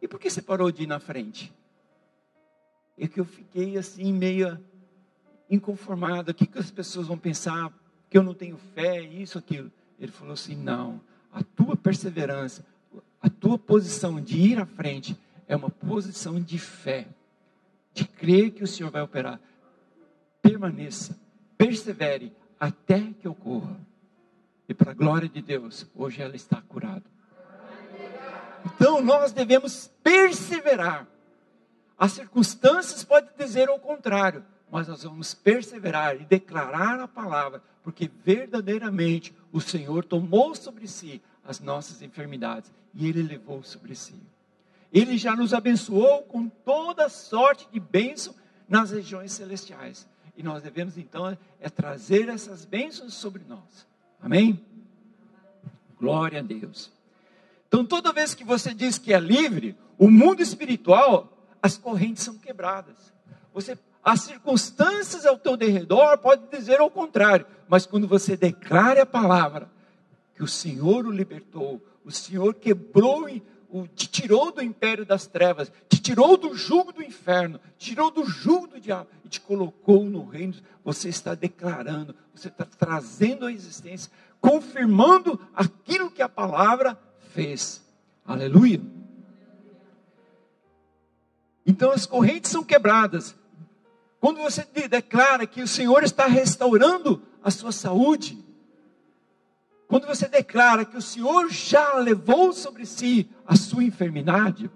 E 0.00 0.08
por 0.08 0.20
que 0.20 0.30
você 0.30 0.40
parou 0.40 0.70
de 0.70 0.84
ir 0.84 0.86
na 0.86 1.00
frente? 1.00 1.52
É 2.96 3.06
que 3.06 3.20
eu 3.20 3.24
fiquei 3.24 3.76
assim, 3.76 4.12
meio 4.12 4.58
inconformada. 5.50 6.32
O 6.32 6.34
que, 6.34 6.46
que 6.46 6.58
as 6.58 6.70
pessoas 6.70 7.06
vão 7.06 7.18
pensar? 7.18 7.72
Que 8.08 8.16
eu 8.16 8.22
não 8.22 8.34
tenho 8.34 8.56
fé, 8.74 9.02
isso, 9.02 9.38
aquilo. 9.38 9.70
Ele 9.98 10.12
falou 10.12 10.34
assim: 10.34 10.56
Não, 10.56 11.00
a 11.32 11.42
tua 11.42 11.76
perseverança, 11.76 12.64
a 13.20 13.28
tua 13.28 13.58
posição 13.58 14.20
de 14.20 14.38
ir 14.38 14.58
à 14.58 14.66
frente 14.66 15.16
é 15.46 15.56
uma 15.56 15.70
posição 15.70 16.40
de 16.40 16.58
fé, 16.58 17.08
de 17.92 18.04
crer 18.06 18.52
que 18.52 18.62
o 18.62 18.66
Senhor 18.66 18.90
vai 18.90 19.02
operar. 19.02 19.40
Permaneça, 20.40 21.18
persevere 21.56 22.32
até 22.58 23.12
que 23.20 23.28
ocorra. 23.28 23.76
E 24.68 24.74
para 24.74 24.90
a 24.90 24.94
glória 24.94 25.28
de 25.28 25.40
Deus, 25.40 25.86
hoje 25.94 26.20
ela 26.20 26.36
está 26.36 26.60
curada. 26.60 27.04
Então 28.74 29.00
nós 29.00 29.32
devemos 29.32 29.90
perseverar. 30.02 31.06
As 31.98 32.12
circunstâncias 32.12 33.02
podem 33.02 33.30
dizer 33.36 33.68
o 33.70 33.78
contrário, 33.78 34.44
mas 34.70 34.86
nós 34.86 35.02
vamos 35.02 35.34
perseverar 35.34 36.16
e 36.16 36.24
declarar 36.24 37.00
a 37.00 37.08
palavra, 37.08 37.62
porque 37.82 38.10
verdadeiramente 38.24 39.34
o 39.50 39.60
Senhor 39.60 40.04
tomou 40.04 40.54
sobre 40.54 40.86
si 40.86 41.20
as 41.44 41.58
nossas 41.58 42.02
enfermidades 42.02 42.70
e 42.94 43.08
Ele 43.08 43.22
levou 43.22 43.62
sobre 43.62 43.94
si. 43.94 44.14
Ele 44.92 45.16
já 45.16 45.34
nos 45.34 45.54
abençoou 45.54 46.22
com 46.22 46.48
toda 46.48 47.08
sorte 47.08 47.66
de 47.72 47.80
bênção 47.80 48.34
nas 48.68 48.90
regiões 48.90 49.32
celestiais. 49.32 50.06
E 50.36 50.42
nós 50.42 50.62
devemos 50.62 50.96
então 50.96 51.36
é 51.60 51.68
trazer 51.68 52.28
essas 52.28 52.64
bênçãos 52.64 53.14
sobre 53.14 53.42
nós. 53.48 53.86
Amém? 54.20 54.64
Glória 55.98 56.38
a 56.38 56.42
Deus. 56.42 56.97
Então, 57.68 57.84
toda 57.84 58.12
vez 58.12 58.34
que 58.34 58.44
você 58.44 58.72
diz 58.72 58.98
que 58.98 59.12
é 59.12 59.20
livre, 59.20 59.76
o 59.98 60.10
mundo 60.10 60.42
espiritual, 60.42 61.30
as 61.62 61.76
correntes 61.76 62.24
são 62.24 62.36
quebradas. 62.38 62.96
Você, 63.52 63.78
as 64.02 64.22
circunstâncias 64.22 65.26
ao 65.26 65.38
teu 65.38 65.56
derredor 65.56 66.16
podem 66.18 66.48
dizer 66.48 66.80
o 66.80 66.90
contrário, 66.90 67.46
mas 67.68 67.84
quando 67.84 68.08
você 68.08 68.36
declara 68.36 69.02
a 69.02 69.06
palavra 69.06 69.70
que 70.34 70.42
o 70.42 70.48
Senhor 70.48 71.06
o 71.06 71.10
libertou, 71.10 71.82
o 72.04 72.10
Senhor 72.10 72.54
quebrou 72.54 73.28
o, 73.70 73.86
te 73.86 74.06
tirou 74.06 74.50
do 74.50 74.62
império 74.62 75.04
das 75.04 75.26
trevas, 75.26 75.70
te 75.88 76.00
tirou 76.00 76.36
do 76.38 76.54
jugo 76.54 76.92
do 76.92 77.02
inferno, 77.02 77.60
tirou 77.76 78.10
do 78.10 78.24
jugo 78.24 78.66
do 78.66 78.80
diabo 78.80 79.08
e 79.24 79.28
te 79.28 79.40
colocou 79.40 80.04
no 80.04 80.24
reino. 80.24 80.54
Você 80.82 81.10
está 81.10 81.34
declarando, 81.34 82.14
você 82.34 82.48
está 82.48 82.64
trazendo 82.64 83.44
a 83.44 83.52
existência, 83.52 84.10
confirmando 84.40 85.38
aquilo 85.54 86.10
que 86.10 86.22
a 86.22 86.28
palavra 86.28 86.98
fez. 87.28 87.82
Aleluia. 88.24 88.80
Então 91.64 91.90
as 91.92 92.06
correntes 92.06 92.50
são 92.50 92.64
quebradas. 92.64 93.36
Quando 94.20 94.38
você 94.38 94.66
declara 94.88 95.46
que 95.46 95.62
o 95.62 95.68
Senhor 95.68 96.02
está 96.02 96.26
restaurando 96.26 97.22
a 97.42 97.50
sua 97.50 97.70
saúde, 97.70 98.42
quando 99.86 100.06
você 100.06 100.28
declara 100.28 100.84
que 100.84 100.96
o 100.96 101.02
Senhor 101.02 101.50
já 101.50 101.94
levou 101.94 102.52
sobre 102.52 102.84
si 102.84 103.30
a 103.46 103.54
sua 103.54 103.84
enfermidade, 103.84 104.70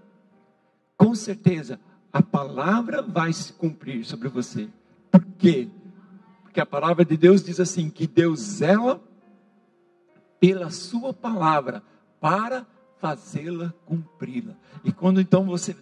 com 0.97 1.15
certeza 1.15 1.81
a 2.13 2.23
palavra 2.23 3.03
vai 3.03 3.33
se 3.33 3.53
cumprir 3.53 4.05
sobre 4.05 4.29
você. 4.29 4.69
Por 5.11 5.25
quê? 5.39 5.69
Porque 6.43 6.61
a 6.61 6.67
palavra 6.67 7.05
de 7.05 7.17
Deus 7.17 7.43
diz 7.43 7.59
assim: 7.59 7.89
que 7.89 8.07
Deus 8.07 8.39
zela 8.41 9.03
pela 10.39 10.71
sua 10.71 11.13
palavra 11.15 11.83
para 12.23 12.65
fazê-la 12.99 13.75
cumpri-la. 13.85 14.55
E 14.85 14.93
quando 14.93 15.21
então 15.21 15.45
você 15.45 15.75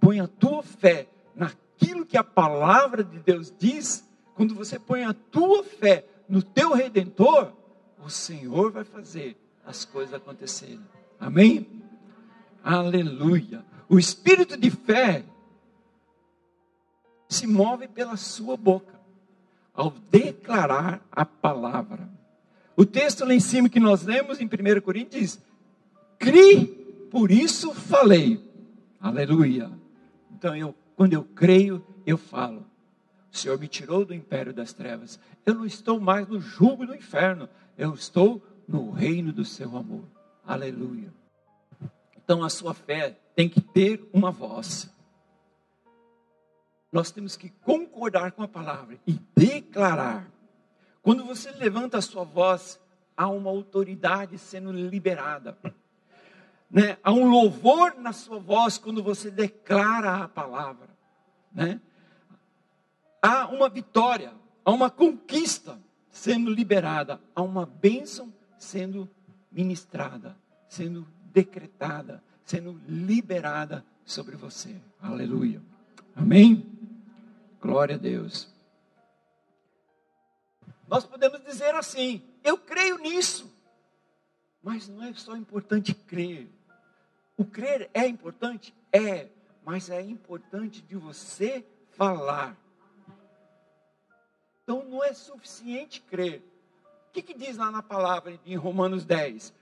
põe 0.00 0.20
a 0.20 0.28
tua 0.28 0.62
fé 0.62 1.08
naquilo 1.34 2.06
que 2.06 2.16
a 2.16 2.22
palavra 2.22 3.02
de 3.02 3.18
Deus 3.18 3.52
diz, 3.58 4.08
quando 4.36 4.54
você 4.54 4.78
põe 4.78 5.02
a 5.02 5.12
tua 5.12 5.64
fé 5.64 6.06
no 6.28 6.40
teu 6.40 6.72
redentor, 6.72 7.52
o 7.98 8.08
Senhor 8.08 8.70
vai 8.70 8.84
fazer 8.84 9.36
as 9.66 9.84
coisas 9.84 10.14
acontecerem. 10.14 10.80
Amém? 11.18 11.82
Aleluia. 12.62 13.64
O 13.88 13.98
espírito 13.98 14.56
de 14.56 14.70
fé 14.70 15.24
se 17.28 17.44
move 17.44 17.88
pela 17.88 18.16
sua 18.16 18.56
boca 18.56 19.00
ao 19.74 19.90
declarar 19.90 21.04
a 21.10 21.24
palavra. 21.24 22.19
O 22.80 22.86
texto 22.86 23.26
lá 23.26 23.34
em 23.34 23.40
cima 23.40 23.68
que 23.68 23.78
nós 23.78 24.04
lemos 24.04 24.40
em 24.40 24.46
1 24.46 24.80
Coríntios 24.80 25.20
diz: 25.20 25.42
Cri, 26.18 26.66
por 27.10 27.30
isso 27.30 27.74
falei. 27.74 28.42
Aleluia. 28.98 29.70
Então 30.30 30.56
eu, 30.56 30.74
quando 30.96 31.12
eu 31.12 31.22
creio, 31.22 31.84
eu 32.06 32.16
falo. 32.16 32.64
O 33.30 33.36
Senhor 33.36 33.58
me 33.58 33.68
tirou 33.68 34.06
do 34.06 34.14
império 34.14 34.54
das 34.54 34.72
trevas. 34.72 35.20
Eu 35.44 35.56
não 35.56 35.66
estou 35.66 36.00
mais 36.00 36.26
no 36.26 36.40
jugo 36.40 36.86
do 36.86 36.94
inferno. 36.94 37.50
Eu 37.76 37.92
estou 37.92 38.42
no 38.66 38.90
reino 38.90 39.30
do 39.30 39.44
seu 39.44 39.76
amor. 39.76 40.04
Aleluia. 40.46 41.12
Então 42.16 42.42
a 42.42 42.48
sua 42.48 42.72
fé 42.72 43.14
tem 43.36 43.46
que 43.46 43.60
ter 43.60 44.08
uma 44.10 44.30
voz. 44.30 44.90
nós 46.90 47.10
temos 47.10 47.36
que 47.36 47.50
concordar 47.62 48.32
com 48.32 48.42
a 48.42 48.48
palavra 48.48 48.98
e 49.06 49.20
declarar. 49.36 50.39
Quando 51.02 51.24
você 51.24 51.50
levanta 51.52 51.98
a 51.98 52.02
sua 52.02 52.24
voz, 52.24 52.80
há 53.16 53.28
uma 53.28 53.50
autoridade 53.50 54.38
sendo 54.38 54.72
liberada. 54.72 55.56
Né? 56.70 56.96
Há 57.02 57.10
um 57.10 57.28
louvor 57.28 57.96
na 57.98 58.12
sua 58.12 58.38
voz 58.38 58.78
quando 58.78 59.02
você 59.02 59.28
declara 59.28 60.24
a 60.24 60.28
palavra. 60.28 60.88
Né? 61.52 61.80
Há 63.20 63.48
uma 63.48 63.68
vitória, 63.68 64.32
há 64.64 64.70
uma 64.70 64.88
conquista 64.88 65.80
sendo 66.10 66.50
liberada, 66.50 67.20
há 67.34 67.42
uma 67.42 67.66
bênção 67.66 68.32
sendo 68.58 69.10
ministrada, 69.50 70.36
sendo 70.68 71.06
decretada, 71.32 72.22
sendo 72.44 72.80
liberada 72.88 73.84
sobre 74.04 74.36
você. 74.36 74.76
Aleluia. 75.00 75.60
Amém? 76.14 76.64
Glória 77.60 77.96
a 77.96 77.98
Deus. 77.98 78.49
Nós 80.90 81.06
podemos 81.06 81.40
dizer 81.44 81.72
assim: 81.76 82.20
eu 82.42 82.58
creio 82.58 82.98
nisso. 82.98 83.48
Mas 84.60 84.88
não 84.88 85.04
é 85.04 85.14
só 85.14 85.36
importante 85.36 85.94
crer. 85.94 86.50
O 87.36 87.44
crer 87.44 87.88
é 87.94 88.06
importante? 88.08 88.74
É. 88.92 89.28
Mas 89.64 89.88
é 89.88 90.02
importante 90.02 90.82
de 90.82 90.96
você 90.96 91.64
falar. 91.92 92.56
Então 94.64 94.84
não 94.84 95.02
é 95.04 95.14
suficiente 95.14 96.00
crer. 96.00 96.42
O 97.08 97.12
que, 97.12 97.22
que 97.22 97.34
diz 97.34 97.56
lá 97.56 97.70
na 97.70 97.82
palavra 97.82 98.38
em 98.44 98.56
Romanos 98.56 99.04
10? 99.04 99.54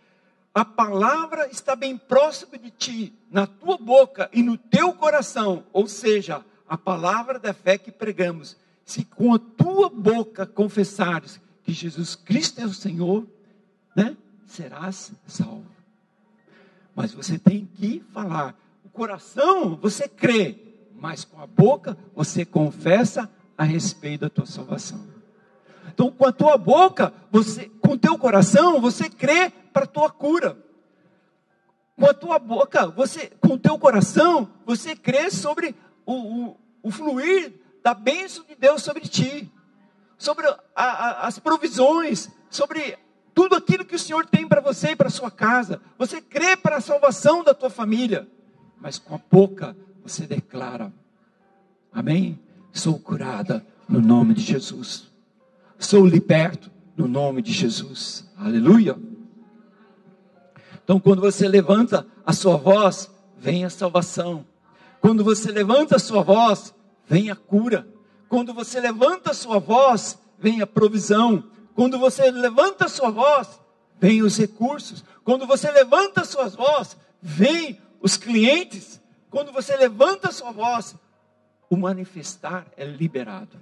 A 0.55 0.65
palavra 0.65 1.47
está 1.49 1.77
bem 1.77 1.97
próximo 1.97 2.57
de 2.57 2.71
ti, 2.71 3.15
na 3.31 3.47
tua 3.47 3.77
boca 3.77 4.31
e 4.33 4.43
no 4.43 4.57
teu 4.57 4.95
coração. 4.95 5.65
Ou 5.73 5.87
seja, 5.87 6.45
a 6.67 6.77
palavra 6.79 7.39
da 7.39 7.53
fé 7.53 7.77
que 7.77 7.93
pregamos. 7.93 8.57
Se 8.88 9.04
com 9.04 9.35
a 9.35 9.38
tua 9.38 9.90
boca 9.90 10.47
confessares 10.47 11.38
que 11.62 11.75
Jesus 11.75 12.14
Cristo 12.14 12.59
é 12.62 12.64
o 12.64 12.73
Senhor, 12.73 13.28
né, 13.95 14.16
serás 14.47 15.12
salvo. 15.26 15.66
Mas 16.97 17.12
você 17.12 17.38
tem 17.38 17.66
que 17.66 18.02
falar. 18.14 18.59
O 18.83 18.88
coração 18.88 19.76
você 19.76 20.09
crê, 20.09 20.88
mas 20.99 21.23
com 21.23 21.38
a 21.38 21.47
boca 21.47 21.99
você 22.14 22.47
confessa 22.47 23.30
a 23.59 23.62
respeito 23.62 24.23
da 24.23 24.30
tua 24.30 24.47
salvação. 24.47 25.07
Então, 25.92 26.11
com 26.11 26.25
a 26.25 26.33
tua 26.33 26.57
boca, 26.57 27.12
você, 27.30 27.71
com 27.83 27.92
o 27.92 27.99
teu 27.99 28.16
coração, 28.16 28.80
você 28.80 29.11
crê 29.11 29.50
para 29.71 29.85
a 29.85 29.87
tua 29.87 30.09
cura. 30.09 30.57
Com 31.95 32.07
a 32.07 32.14
tua 32.14 32.38
boca, 32.38 32.87
você, 32.87 33.26
com 33.38 33.52
o 33.52 33.59
teu 33.59 33.78
coração, 33.78 34.49
você 34.64 34.97
crê 34.97 35.30
sobre 35.30 35.75
o, 36.07 36.14
o, 36.14 36.57
o 36.85 36.90
fluir 36.90 37.68
da 37.88 37.95
bênção 37.95 38.45
de 38.45 38.54
Deus 38.54 38.83
sobre 38.83 39.09
ti, 39.09 39.50
sobre 40.18 40.47
a, 40.47 40.59
a, 40.76 41.26
as 41.26 41.38
provisões, 41.38 42.28
sobre 42.50 42.99
tudo 43.33 43.57
aquilo 43.57 43.83
que 43.83 43.95
o 43.95 43.99
Senhor 43.99 44.26
tem 44.26 44.47
para 44.47 44.61
você 44.61 44.90
e 44.90 44.97
para 44.97 45.09
sua 45.09 45.30
casa. 45.30 45.81
Você 45.96 46.20
crê 46.20 46.55
para 46.55 46.77
a 46.77 46.81
salvação 46.83 47.42
da 47.42 47.55
tua 47.55 47.70
família, 47.70 48.29
mas 48.79 48.98
com 48.98 49.14
a 49.14 49.20
boca 49.31 49.74
você 50.03 50.27
declara: 50.27 50.92
Amém? 51.90 52.38
Sou 52.74 52.98
curada 52.98 53.66
no 53.88 54.03
nome 54.03 54.35
de 54.35 54.42
Jesus. 54.42 55.11
Sou 55.79 56.05
liberto 56.05 56.70
no 56.94 57.09
nome 57.09 57.40
de 57.40 57.53
Jesus. 57.53 58.31
Aleluia. 58.37 58.98
Então, 60.85 61.01
quando 61.01 61.22
você 61.22 61.48
levanta 61.48 62.07
a 62.27 62.35
sua 62.35 62.59
voz, 62.59 63.11
vem 63.38 63.64
a 63.64 63.70
salvação. 63.70 64.44
Quando 65.01 65.24
você 65.24 65.51
levanta 65.51 65.96
a 65.96 65.98
sua 65.98 66.22
voz, 66.22 66.74
vem 67.09 67.31
a 67.31 67.37
cura. 67.37 67.88
Quando 68.29 68.53
você 68.53 68.79
levanta 68.79 69.31
a 69.31 69.35
sua 69.35 69.59
voz, 69.59 70.18
vem 70.38 70.61
a 70.61 70.66
provisão. 70.66 71.44
Quando 71.75 71.99
você 71.99 72.31
levanta 72.31 72.85
a 72.85 72.88
sua 72.88 73.11
voz, 73.11 73.61
vem 73.99 74.23
os 74.23 74.37
recursos. 74.37 75.03
Quando 75.25 75.47
você 75.47 75.71
levanta 75.71 76.21
a 76.21 76.25
sua 76.25 76.49
voz, 76.49 76.97
vem 77.21 77.81
os 78.01 78.16
clientes. 78.16 79.01
Quando 79.31 79.53
você 79.53 79.77
levanta 79.77 80.29
a 80.29 80.33
sua 80.33 80.53
voz, 80.53 80.94
o 81.71 81.77
manifestar 81.77 82.66
é 82.77 82.85
liberado. 82.85 83.57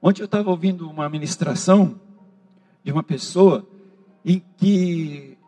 Ontem 0.00 0.22
eu 0.22 0.26
estava 0.26 0.50
ouvindo 0.50 0.88
uma 0.88 1.08
ministração 1.08 2.00
de 2.82 2.90
uma 2.90 3.02
pessoa 3.02 3.66
em 4.24 4.40
que 4.56 5.38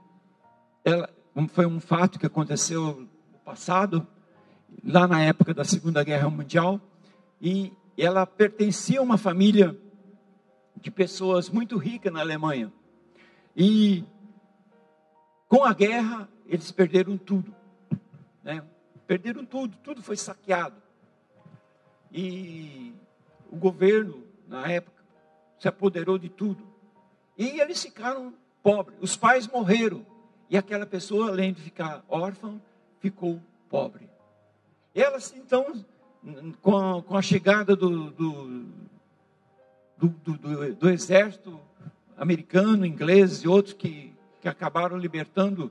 ela, 0.85 1.09
foi 1.49 1.67
um 1.67 1.81
fato 1.81 2.19
que 2.19 2.27
aconteceu 2.27 3.01
no 3.33 3.39
passado, 3.45 4.07
lá 4.85 5.09
na 5.09 5.23
época 5.23 5.55
da 5.55 5.65
Segunda 5.65 6.05
Guerra 6.05 6.29
Mundial, 6.29 6.81
e 7.41 7.73
ela 7.97 8.27
pertencia 8.27 9.01
a 9.01 9.03
uma 9.03 9.17
família 9.17 9.77
de 10.77 10.91
pessoas 10.91 11.49
muito 11.49 11.79
ricas 11.79 12.13
na 12.13 12.21
Alemanha. 12.21 12.73
E 13.57 14.05
com 15.49 15.65
a 15.65 15.73
guerra, 15.73 16.29
eles 16.47 16.71
perderam 16.71 17.17
tudo. 17.17 17.55
Né? 18.43 18.63
Perderam 19.07 19.45
tudo, 19.45 19.77
tudo 19.83 20.03
foi 20.03 20.17
saqueado. 20.17 20.77
E 22.13 22.95
o 23.51 23.57
governo, 23.57 24.23
na 24.47 24.67
época, 24.69 25.03
se 25.59 25.67
apoderou 25.67 26.19
de 26.19 26.29
tudo. 26.29 26.63
E 27.39 27.61
eles 27.61 27.83
ficaram 27.83 28.35
pobres. 28.63 28.99
Os 29.01 29.17
pais 29.17 29.49
morreram. 29.49 30.05
E 30.51 30.57
aquela 30.57 30.87
pessoa, 30.87 31.29
além 31.29 31.53
de 31.53 31.63
ficar 31.63 32.05
órfã, 32.09 32.61
ficou 33.01 33.41
pobre. 33.69 34.14
Elas, 34.95 35.35
então, 35.37 35.85
com 36.63 36.77
a, 36.77 37.03
com 37.03 37.17
a 37.17 37.23
chegada 37.23 37.75
do 37.75 38.11
do, 38.11 40.09
do, 40.09 40.09
do, 40.09 40.75
do, 40.75 40.91
exército 40.91 41.61
americano, 42.17 42.87
inglês 42.87 43.43
e 43.43 43.49
outros 43.49 43.75
que, 43.75 44.13
que 44.41 44.49
acabaram 44.49 44.97
libertando, 44.97 45.71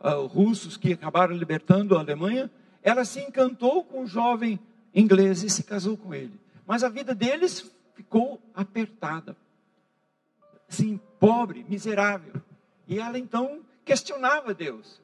uh, 0.00 0.26
russos 0.26 0.76
que 0.76 0.92
acabaram 0.92 1.34
libertando 1.34 1.96
a 1.96 2.00
Alemanha, 2.00 2.50
ela 2.82 3.04
se 3.04 3.20
encantou 3.20 3.84
com 3.84 4.02
um 4.02 4.06
jovem 4.06 4.58
inglês 4.94 5.42
e 5.42 5.50
se 5.50 5.62
casou 5.62 5.96
com 5.96 6.14
ele. 6.14 6.38
Mas 6.66 6.82
a 6.82 6.88
vida 6.88 7.14
deles 7.14 7.70
ficou 7.94 8.40
apertada. 8.54 9.36
Assim, 10.68 10.98
pobre, 11.20 11.64
miserável. 11.68 12.34
E 12.88 12.98
ela 12.98 13.18
então 13.18 13.60
questionava 13.84 14.54
Deus. 14.54 15.00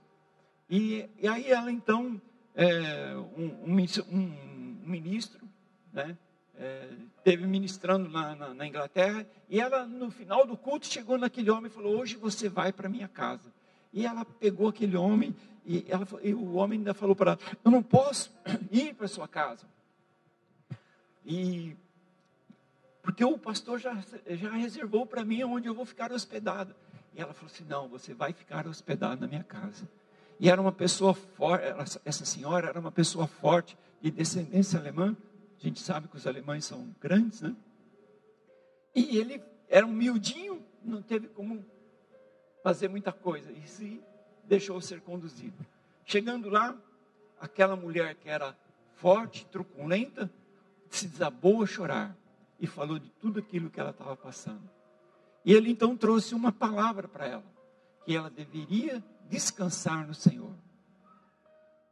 E, 0.68 1.08
e 1.20 1.28
aí 1.28 1.50
ela 1.50 1.70
então, 1.70 2.20
é, 2.58 3.14
um, 3.36 3.54
um, 3.64 3.72
ministro, 4.84 5.40
né, 5.92 6.18
é, 6.56 6.88
teve 7.22 7.46
ministrando 7.46 8.08
na, 8.08 8.34
na, 8.34 8.52
na, 8.52 8.66
Inglaterra, 8.66 9.24
e 9.48 9.60
ela 9.60 9.86
no 9.86 10.10
final 10.10 10.44
do 10.44 10.56
culto 10.56 10.84
chegou 10.86 11.16
naquele 11.16 11.52
homem 11.52 11.70
e 11.70 11.74
falou, 11.74 11.96
hoje 11.96 12.16
você 12.16 12.48
vai 12.48 12.72
para 12.72 12.88
minha 12.88 13.06
casa. 13.06 13.54
E 13.92 14.04
ela 14.04 14.24
pegou 14.24 14.66
aquele 14.66 14.96
homem, 14.96 15.36
e, 15.64 15.86
ela, 15.88 16.04
e 16.20 16.34
o 16.34 16.54
homem 16.54 16.80
ainda 16.80 16.92
falou 16.92 17.14
para 17.14 17.32
ela, 17.32 17.40
eu 17.64 17.70
não 17.70 17.82
posso 17.82 18.34
ir 18.72 18.92
para 18.94 19.06
sua 19.06 19.28
casa. 19.28 19.64
E 21.24 21.76
porque 23.02 23.24
o 23.24 23.38
pastor 23.38 23.78
já, 23.78 23.96
já 24.26 24.50
reservou 24.50 25.06
para 25.06 25.24
mim 25.24 25.44
onde 25.44 25.68
eu 25.68 25.74
vou 25.74 25.86
ficar 25.86 26.10
hospedada. 26.10 26.76
E 27.14 27.20
ela 27.20 27.32
falou 27.32 27.50
assim: 27.50 27.64
Não, 27.64 27.88
você 27.88 28.12
vai 28.12 28.34
ficar 28.34 28.66
hospedado 28.66 29.20
na 29.20 29.26
minha 29.26 29.44
casa. 29.44 29.88
E 30.40 30.48
era 30.48 30.60
uma 30.60 30.72
pessoa 30.72 31.14
forte, 31.14 31.64
essa 32.04 32.24
senhora 32.24 32.68
era 32.68 32.78
uma 32.78 32.92
pessoa 32.92 33.26
forte, 33.26 33.76
de 34.00 34.10
descendência 34.10 34.78
alemã. 34.78 35.16
A 35.58 35.62
gente 35.62 35.80
sabe 35.80 36.06
que 36.06 36.16
os 36.16 36.26
alemães 36.26 36.64
são 36.64 36.94
grandes, 37.00 37.40
né? 37.40 37.54
E 38.94 39.18
ele 39.18 39.42
era 39.68 39.84
um 39.84 39.92
miudinho, 39.92 40.64
não 40.82 41.02
teve 41.02 41.28
como 41.28 41.64
fazer 42.62 42.88
muita 42.88 43.12
coisa. 43.12 43.50
E 43.50 43.66
se 43.66 44.00
deixou 44.44 44.80
ser 44.80 45.00
conduzido. 45.00 45.66
Chegando 46.04 46.48
lá, 46.48 46.76
aquela 47.40 47.76
mulher 47.76 48.14
que 48.14 48.28
era 48.28 48.56
forte, 48.94 49.46
truculenta, 49.46 50.30
se 50.88 51.06
desabou 51.06 51.62
a 51.62 51.66
chorar 51.66 52.16
e 52.58 52.66
falou 52.66 52.98
de 52.98 53.10
tudo 53.20 53.40
aquilo 53.40 53.70
que 53.70 53.78
ela 53.78 53.90
estava 53.90 54.16
passando. 54.16 54.68
E 55.44 55.52
ele 55.52 55.70
então 55.70 55.96
trouxe 55.96 56.34
uma 56.34 56.50
palavra 56.50 57.06
para 57.06 57.26
ela, 57.26 57.44
que 58.04 58.14
ela 58.14 58.30
deveria 58.30 59.02
descansar 59.28 60.06
no 60.06 60.14
Senhor. 60.14 60.54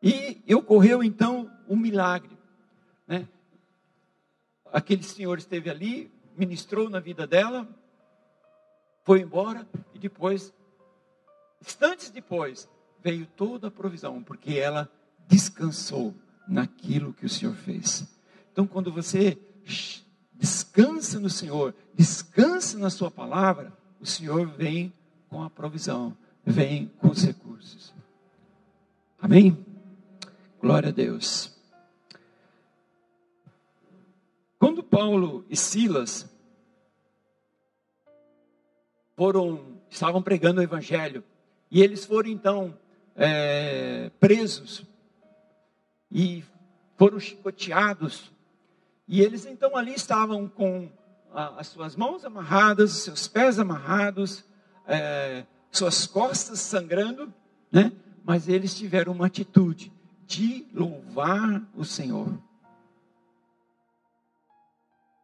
E 0.03 0.55
ocorreu 0.55 1.03
então 1.03 1.51
um 1.69 1.77
milagre. 1.77 2.37
Né? 3.07 3.27
Aquele 4.73 5.03
senhor 5.03 5.39
esteve 5.39 5.71
ali, 5.71 6.11
ministrou 6.37 6.91
na 6.91 7.01
vida 7.01 7.27
dela, 7.27 7.67
foi 9.05 9.21
embora 9.21 9.67
e 9.95 9.99
depois, 9.99 10.53
instantes 11.61 12.11
depois, 12.11 12.69
veio 13.03 13.27
toda 13.27 13.69
a 13.69 13.71
provisão, 13.71 14.23
porque 14.23 14.55
ela 14.55 14.91
descansou 15.29 16.15
naquilo 16.47 17.13
que 17.13 17.25
o 17.25 17.29
Senhor 17.29 17.55
fez. 17.55 18.07
Então, 18.53 18.67
quando 18.67 18.93
você 18.93 19.39
descansa 20.35 21.19
no 21.19 21.31
Senhor, 21.31 21.75
descansa 21.95 22.79
na 22.79 22.91
Sua 22.91 23.11
palavra, 23.11 23.73
o 24.01 24.07
Senhor 24.07 24.47
vem 24.47 24.93
com 25.29 25.43
a 25.43 25.51
provisão, 25.51 26.17
vem 26.47 26.87
com 27.01 27.09
os 27.09 27.25
recursos. 27.25 27.93
Amém? 29.21 29.67
Glória 30.61 30.89
a 30.89 30.93
Deus. 30.93 31.57
quando 34.67 34.83
Paulo 34.83 35.45
e 35.49 35.57
Silas 35.57 36.29
foram, 39.17 39.79
estavam 39.89 40.21
pregando 40.21 40.61
o 40.61 40.65
evangelho, 40.65 41.23
e 41.71 41.81
eles 41.83 42.05
foram 42.05 42.29
então 42.29 42.77
é, 43.15 44.11
presos 44.19 44.85
e 46.11 46.45
foram 46.97 47.21
chicoteados, 47.21 48.33
e 49.07 49.23
eles 49.23 49.47
então 49.47 49.77
ali 49.77 49.95
estavam 49.95 50.49
com 50.49 50.91
a, 51.33 51.61
as 51.61 51.69
suas 51.69 51.95
mãos 51.95 52.25
amarradas, 52.25 52.93
os 52.93 53.03
seus 53.05 53.29
pés 53.29 53.61
amarrados, 53.61 54.45
é, 54.87 55.45
suas 55.77 56.07
costas 56.07 56.61
sangrando, 56.61 57.33
né? 57.71 57.93
Mas 58.25 58.49
eles 58.49 58.75
tiveram 58.75 59.13
uma 59.13 59.27
atitude 59.27 59.93
de 60.27 60.67
louvar 60.75 61.63
o 61.75 61.85
Senhor, 61.85 62.37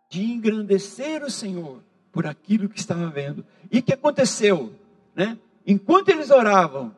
de 0.08 0.22
engrandecer 0.22 1.22
o 1.24 1.30
Senhor 1.30 1.82
por 2.12 2.26
aquilo 2.26 2.68
que 2.68 2.78
estava 2.78 3.08
vendo. 3.08 3.44
E 3.70 3.78
o 3.78 3.82
que 3.82 3.92
aconteceu, 3.92 4.74
né? 5.14 5.38
Enquanto 5.66 6.10
eles 6.10 6.30
oravam, 6.30 6.94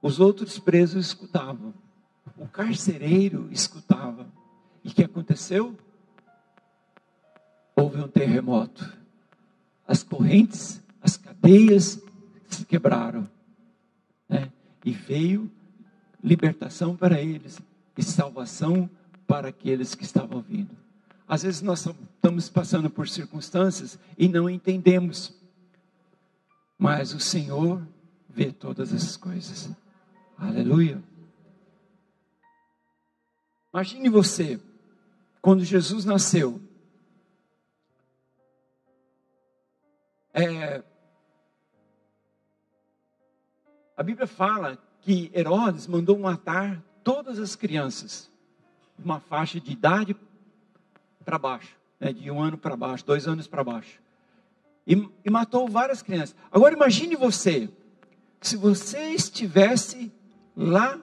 os 0.00 0.20
outros 0.20 0.58
presos 0.58 1.06
escutavam. 1.06 1.74
O 2.36 2.46
carcereiro 2.46 3.48
escutava. 3.50 4.26
E 4.84 4.88
o 4.88 4.94
que 4.94 5.02
aconteceu? 5.02 5.76
Houve 7.74 8.00
um 8.00 8.08
terremoto. 8.08 8.96
As 9.86 10.02
correntes, 10.02 10.80
as 11.00 11.16
cadeias 11.16 12.00
se 12.54 12.64
quebraram. 12.64 13.28
Né? 14.28 14.50
E 14.84 14.92
veio 14.92 15.50
libertação 16.22 16.96
para 16.96 17.20
eles 17.20 17.60
e 17.96 18.02
salvação 18.02 18.88
para 19.26 19.48
aqueles 19.48 19.94
que 19.94 20.04
estavam 20.04 20.40
vindo. 20.40 20.76
Às 21.26 21.42
vezes 21.42 21.62
nós 21.62 21.86
estamos 21.86 22.48
passando 22.48 22.90
por 22.90 23.08
circunstâncias 23.08 23.98
e 24.18 24.28
não 24.28 24.48
entendemos. 24.50 25.34
Mas 26.78 27.14
o 27.14 27.20
Senhor 27.20 27.86
vê 28.28 28.52
todas 28.52 28.92
essas 28.92 29.16
coisas. 29.16 29.70
Aleluia. 30.36 31.02
Imagine 33.72 34.08
você, 34.10 34.60
quando 35.40 35.64
Jesus 35.64 36.04
nasceu, 36.04 36.60
é, 40.34 40.82
a 43.96 44.02
Bíblia 44.02 44.26
fala 44.26 44.78
que 45.00 45.30
Herodes 45.34 45.86
mandou 45.86 46.18
matar 46.18 46.82
todas 47.02 47.38
as 47.38 47.56
crianças, 47.56 48.30
uma 48.98 49.20
faixa 49.20 49.60
de 49.60 49.72
idade 49.72 50.16
para 51.24 51.38
baixo, 51.38 51.76
né, 51.98 52.12
de 52.12 52.30
um 52.30 52.40
ano 52.40 52.56
para 52.56 52.76
baixo, 52.76 53.04
dois 53.04 53.26
anos 53.26 53.46
para 53.46 53.64
baixo, 53.64 54.00
e, 54.86 55.08
e 55.24 55.30
matou 55.30 55.68
várias 55.68 56.02
crianças. 56.02 56.36
Agora 56.50 56.74
imagine 56.74 57.16
você, 57.16 57.68
se 58.40 58.56
você 58.56 59.10
estivesse 59.10 60.12
lá 60.56 61.00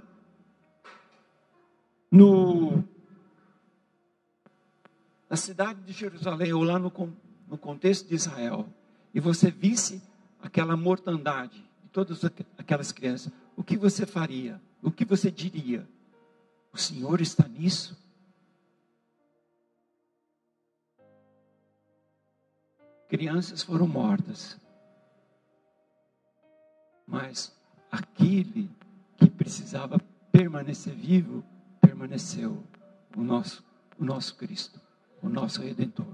no 2.12 2.84
na 5.30 5.36
cidade 5.38 5.82
de 5.84 5.94
Jerusalém 5.94 6.52
ou 6.54 6.64
lá 6.64 6.80
no, 6.80 6.92
no 7.48 7.58
contexto 7.58 8.08
de 8.08 8.16
Israel 8.16 8.68
e 9.14 9.20
você 9.20 9.52
visse 9.52 10.02
aquela 10.42 10.76
mortandade 10.76 11.56
de 11.56 11.69
todas 11.92 12.24
aquelas 12.58 12.92
crianças, 12.92 13.32
o 13.56 13.64
que 13.64 13.78
você 13.78 14.06
faria? 14.06 14.62
O 14.82 14.92
que 14.92 15.06
você 15.06 15.30
diria? 15.30 15.88
O 16.72 16.78
Senhor 16.78 17.20
está 17.22 17.48
nisso? 17.48 17.98
Crianças 23.08 23.64
foram 23.64 23.88
mortas, 23.88 24.60
mas 27.08 27.52
aquele 27.92 28.70
que 29.18 29.28
precisava 29.28 29.98
permanecer 30.32 30.94
vivo, 30.94 31.44
permaneceu 31.82 32.64
o 33.18 33.22
nosso, 33.22 33.64
o 33.98 34.06
nosso 34.06 34.36
Cristo, 34.36 34.80
o 35.24 35.28
nosso 35.28 35.60
Redentor. 35.62 36.14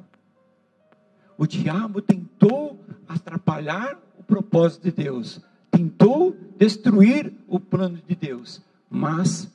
O 1.38 1.46
diabo 1.46 2.02
tentou 2.02 2.80
atrapalhar 3.10 4.00
o 4.18 4.24
propósito 4.24 4.84
de 4.84 4.92
Deus, 4.92 5.42
tentou 5.76 6.36
destruir 6.58 7.34
o 7.48 7.60
plano 7.60 8.02
de 8.08 8.16
Deus, 8.16 8.62
mas 8.90 9.50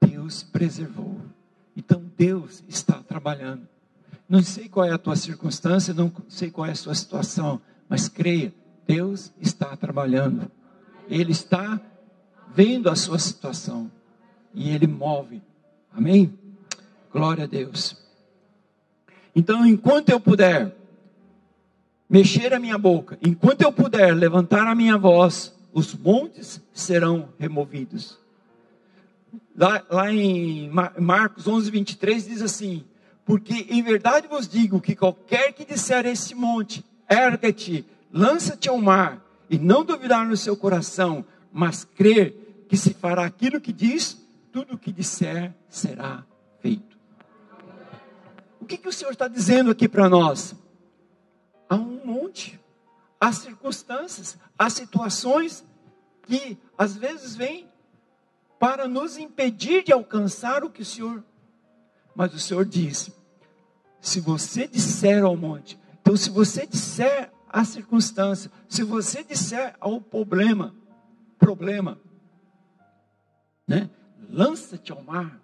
Deus 0.00 0.42
preservou. 0.42 1.16
Então 1.74 2.04
Deus 2.16 2.62
está 2.68 3.02
trabalhando. 3.02 3.66
Não 4.28 4.42
sei 4.42 4.68
qual 4.68 4.84
é 4.84 4.92
a 4.92 4.98
tua 4.98 5.16
circunstância, 5.16 5.94
não 5.94 6.12
sei 6.28 6.50
qual 6.50 6.66
é 6.66 6.72
a 6.72 6.76
sua 6.76 6.94
situação, 6.94 7.58
mas 7.88 8.08
creia, 8.08 8.52
Deus 8.86 9.32
está 9.40 9.74
trabalhando. 9.76 10.50
Ele 11.08 11.32
está 11.32 11.80
vendo 12.54 12.90
a 12.90 12.94
sua 12.94 13.18
situação 13.18 13.90
e 14.52 14.68
ele 14.68 14.86
move. 14.86 15.40
Amém? 15.90 16.38
Glória 17.10 17.44
a 17.44 17.46
Deus. 17.46 17.96
Então, 19.34 19.64
enquanto 19.64 20.10
eu 20.10 20.20
puder 20.20 20.76
mexer 22.08 22.54
a 22.54 22.58
minha 22.58 22.78
boca, 22.78 23.18
enquanto 23.20 23.62
eu 23.62 23.72
puder 23.72 24.14
levantar 24.14 24.66
a 24.66 24.74
minha 24.74 24.96
voz, 24.96 25.54
os 25.72 25.94
montes 25.94 26.60
serão 26.72 27.28
removidos. 27.38 28.18
Lá, 29.56 29.84
lá 29.90 30.12
em 30.12 30.70
Marcos 30.98 31.46
11, 31.46 31.70
23 31.70 32.26
diz 32.26 32.42
assim: 32.42 32.84
Porque 33.24 33.66
em 33.68 33.82
verdade 33.82 34.28
vos 34.28 34.48
digo 34.48 34.80
que 34.80 34.96
qualquer 34.96 35.52
que 35.52 35.64
disser 35.64 36.06
a 36.06 36.10
esse 36.10 36.34
monte, 36.34 36.84
erga-te, 37.08 37.84
lança-te 38.12 38.68
ao 38.68 38.78
mar, 38.78 39.24
e 39.50 39.58
não 39.58 39.84
duvidar 39.84 40.26
no 40.26 40.36
seu 40.36 40.56
coração, 40.56 41.24
mas 41.52 41.84
crer 41.84 42.66
que 42.68 42.76
se 42.76 42.92
fará 42.92 43.24
aquilo 43.24 43.60
que 43.60 43.72
diz, 43.72 44.18
tudo 44.52 44.74
o 44.74 44.78
que 44.78 44.92
disser 44.92 45.54
será 45.68 46.24
feito. 46.60 46.96
O 48.60 48.66
que, 48.66 48.76
que 48.76 48.88
o 48.88 48.92
Senhor 48.92 49.12
está 49.12 49.26
dizendo 49.26 49.70
aqui 49.70 49.88
para 49.88 50.08
nós? 50.08 50.54
Há 51.68 51.76
um 51.76 52.04
monte, 52.04 52.58
há 53.20 53.32
circunstâncias, 53.32 54.38
há 54.58 54.70
situações 54.70 55.64
que 56.22 56.58
às 56.76 56.96
vezes 56.96 57.36
vêm 57.36 57.68
para 58.58 58.88
nos 58.88 59.16
impedir 59.16 59.84
de 59.84 59.92
alcançar 59.92 60.64
o 60.64 60.70
que 60.70 60.82
o 60.82 60.84
Senhor. 60.84 61.24
Mas 62.14 62.34
o 62.34 62.38
Senhor 62.38 62.64
diz: 62.64 63.10
se 64.00 64.20
você 64.20 64.66
disser 64.66 65.24
ao 65.24 65.36
monte, 65.36 65.78
então 66.00 66.16
se 66.16 66.30
você 66.30 66.66
disser 66.66 67.30
à 67.48 67.64
circunstância, 67.64 68.50
se 68.68 68.82
você 68.82 69.22
disser 69.22 69.76
ao 69.80 70.00
problema, 70.00 70.74
problema, 71.38 71.98
né? 73.66 73.90
Lança-te 74.30 74.92
ao 74.92 75.02
mar, 75.02 75.40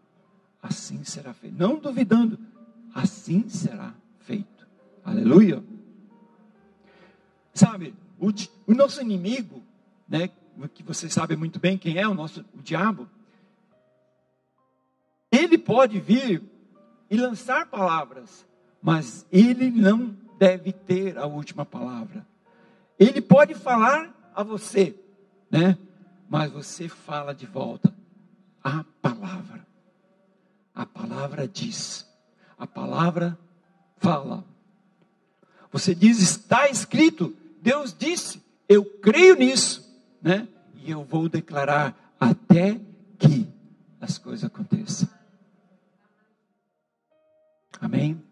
assim 0.63 1.05
será 1.05 1.33
feito. 1.33 1.57
Não 1.57 1.79
duvidando, 1.79 2.39
assim 2.95 3.49
será 3.49 3.95
feito. 4.21 4.67
Aleluia. 5.05 5.63
Sabe, 7.55 7.95
o, 8.19 8.29
o 8.67 8.75
nosso 8.75 9.01
inimigo, 9.01 9.63
né, 10.09 10.29
que 10.75 10.83
você 10.83 11.09
sabe 11.09 11.37
muito 11.37 11.59
bem 11.59 11.79
quem 11.79 11.99
é 11.99 12.07
o 12.07 12.15
nosso 12.15 12.45
o 12.53 12.61
diabo, 12.61 13.09
ele 15.31 15.57
pode 15.57 15.99
vir 15.99 16.43
e 17.11 17.17
lançar 17.17 17.67
palavras, 17.67 18.47
mas 18.83 19.27
ele 19.33 19.71
não 19.71 20.17
deve 20.39 20.73
ter 20.73 21.17
a 21.17 21.27
última 21.27 21.65
palavra. 21.65 22.27
Ele 22.99 23.21
pode 23.21 23.55
falar 23.55 24.33
a 24.35 24.43
você, 24.43 24.95
né? 25.51 25.79
Mas 26.29 26.53
você 26.53 26.89
fala 26.89 27.35
de 27.35 27.47
volta 27.47 27.95
a 28.63 28.85
palavra. 29.03 29.67
A 30.75 30.87
palavra 30.87 31.47
diz. 31.47 32.07
A 32.59 32.67
palavra 32.67 33.39
fala. 33.99 34.45
Você 35.71 35.95
diz, 35.95 36.19
está 36.21 36.69
escrito. 36.69 37.37
Deus 37.65 37.97
disse, 37.99 38.43
eu 38.69 38.85
creio 38.85 39.37
nisso, 39.37 39.91
né? 40.21 40.47
E 40.75 40.91
eu 40.91 41.03
vou 41.03 41.31
declarar 41.31 42.15
até 42.21 42.79
que 43.19 43.49
as 43.99 44.19
coisas 44.19 44.45
aconteçam. 44.45 45.09
Amém? 47.81 48.23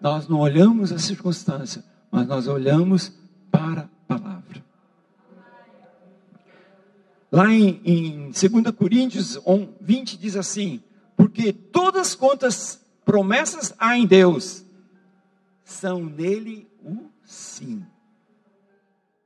Nós 0.00 0.26
não 0.26 0.40
olhamos 0.40 0.90
a 0.90 0.98
circunstância, 0.98 1.84
mas 2.10 2.26
nós 2.26 2.48
olhamos 2.48 3.12
para 3.48 3.88
Lá 7.30 7.50
em, 7.50 7.80
em 7.82 8.24
2 8.30 8.74
Coríntios 8.76 9.38
20 9.80 10.18
diz 10.18 10.36
assim: 10.36 10.82
Porque 11.16 11.50
todas 11.50 12.14
quantas 12.14 12.84
promessas 13.06 13.72
há 13.78 13.96
em 13.96 14.04
Deus, 14.04 14.66
são 15.64 16.04
nele 16.04 16.68
o 16.84 17.06
sim. 17.24 17.86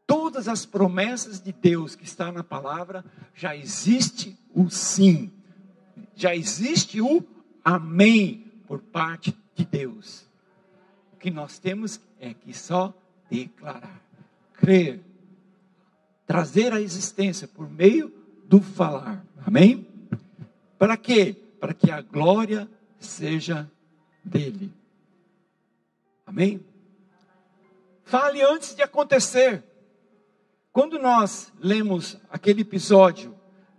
Todas 0.07 0.47
as 0.47 0.65
promessas 0.65 1.41
de 1.41 1.53
Deus 1.53 1.97
que 1.97 2.05
está 2.05 2.31
na 2.31 2.45
palavra, 2.45 3.05
já 3.35 3.57
existe 3.57 4.39
o 4.55 4.71
sim. 4.71 5.33
Já 6.15 6.35
existe 6.35 7.01
o 7.01 7.25
amém 7.65 8.51
por 8.67 8.81
parte 8.81 9.37
de 9.55 9.65
Deus. 9.65 10.25
O 11.13 11.17
que 11.17 11.31
nós 11.31 11.59
temos 11.59 12.01
é 12.21 12.33
que 12.33 12.55
só 12.55 12.95
declarar, 13.29 14.01
crer, 14.55 15.01
trazer 16.27 16.73
a 16.73 16.81
existência 16.81 17.49
por 17.49 17.69
meio 17.69 18.13
do 18.45 18.61
falar. 18.61 19.25
Amém? 19.45 19.87
Para 20.79 20.97
quê? 20.97 21.35
Para 21.59 21.75
que 21.75 21.91
a 21.91 22.01
glória 22.01 22.69
seja 22.99 23.71
dele. 24.25 24.73
Amém? 26.25 26.61
Fale 28.05 28.43
antes 28.43 28.75
de 28.75 28.83
acontecer. 28.83 29.65
Quando 30.77 30.99
nós 30.99 31.51
lemos 31.59 32.19
aquele 32.29 32.61
episódio 32.61 33.35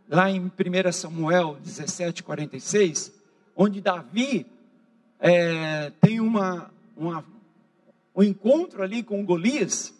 lá 0.09 0.31
em 0.31 0.39
1 0.41 0.91
Samuel 0.91 1.55
17, 1.61 2.23
46, 2.23 3.13
onde 3.55 3.79
Davi 3.81 4.47
é, 5.19 5.91
tem 6.01 6.19
uma, 6.19 6.71
uma, 6.95 7.23
um 8.15 8.23
encontro 8.23 8.81
ali 8.81 9.03
com 9.03 9.23
Golias, 9.23 9.93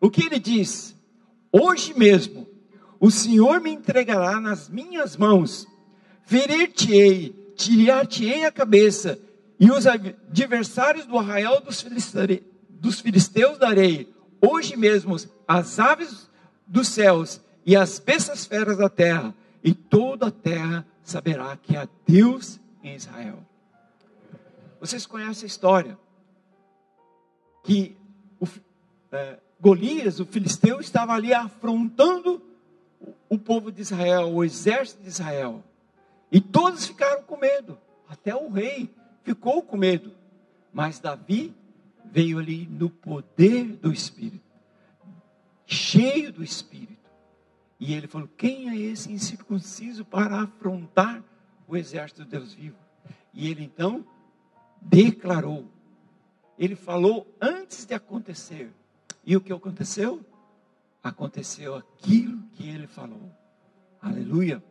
o 0.00 0.08
que 0.08 0.24
ele 0.24 0.38
diz? 0.38 0.96
Hoje 1.52 1.92
mesmo, 1.92 2.48
o 2.98 3.10
Senhor 3.10 3.60
me 3.60 3.72
entregará 3.72 4.40
nas 4.40 4.66
minhas 4.66 5.18
mãos, 5.18 5.66
ferir-te-ei, 6.24 7.52
tirar-te-ei 7.54 8.46
a 8.46 8.50
cabeça, 8.50 9.20
e 9.60 9.70
os 9.70 9.86
adversários 9.86 11.04
do 11.04 11.18
arraial 11.18 11.60
dos, 11.60 11.82
filisteus 13.02 13.58
darei, 13.58 14.10
hoje 14.40 14.74
mesmo, 14.74 15.16
as 15.46 15.78
aves 15.78 16.29
dos 16.70 16.88
céus 16.88 17.40
e 17.66 17.76
as 17.76 17.98
bestas 17.98 18.46
feras 18.46 18.78
da 18.78 18.88
terra, 18.88 19.34
e 19.62 19.74
toda 19.74 20.28
a 20.28 20.30
terra 20.30 20.86
saberá 21.02 21.56
que 21.56 21.76
há 21.76 21.86
Deus 22.06 22.58
em 22.82 22.94
Israel. 22.94 23.44
Vocês 24.80 25.04
conhecem 25.04 25.44
a 25.44 25.46
história 25.46 25.98
que 27.62 27.96
o, 28.40 28.46
é, 29.12 29.38
Golias, 29.60 30.20
o 30.20 30.24
filisteu, 30.24 30.80
estava 30.80 31.12
ali 31.12 31.34
afrontando 31.34 32.40
o 33.28 33.38
povo 33.38 33.70
de 33.70 33.82
Israel, 33.82 34.32
o 34.32 34.42
exército 34.42 35.02
de 35.02 35.08
Israel. 35.08 35.62
E 36.32 36.40
todos 36.40 36.86
ficaram 36.86 37.22
com 37.24 37.36
medo, 37.36 37.76
até 38.08 38.34
o 38.34 38.48
rei 38.48 38.88
ficou 39.22 39.62
com 39.62 39.76
medo. 39.76 40.12
Mas 40.72 40.98
Davi 40.98 41.54
veio 42.04 42.38
ali 42.38 42.66
no 42.70 42.88
poder 42.88 43.64
do 43.76 43.92
Espírito, 43.92 44.49
cheio 45.70 46.32
do 46.32 46.42
Espírito. 46.42 47.08
E 47.78 47.94
ele 47.94 48.06
falou: 48.06 48.28
Quem 48.36 48.68
é 48.68 48.76
esse 48.76 49.10
incircunciso 49.10 50.04
para 50.04 50.42
afrontar 50.42 51.22
o 51.66 51.76
exército 51.76 52.24
de 52.24 52.30
Deus 52.30 52.52
vivo? 52.52 52.76
E 53.32 53.48
ele 53.48 53.64
então 53.64 54.04
declarou. 54.82 55.70
Ele 56.58 56.74
falou 56.74 57.26
antes 57.40 57.86
de 57.86 57.94
acontecer. 57.94 58.70
E 59.24 59.36
o 59.36 59.40
que 59.40 59.52
aconteceu? 59.52 60.24
Aconteceu 61.02 61.76
aquilo 61.76 62.42
que 62.52 62.68
ele 62.68 62.86
falou. 62.86 63.30
Aleluia. 64.02 64.62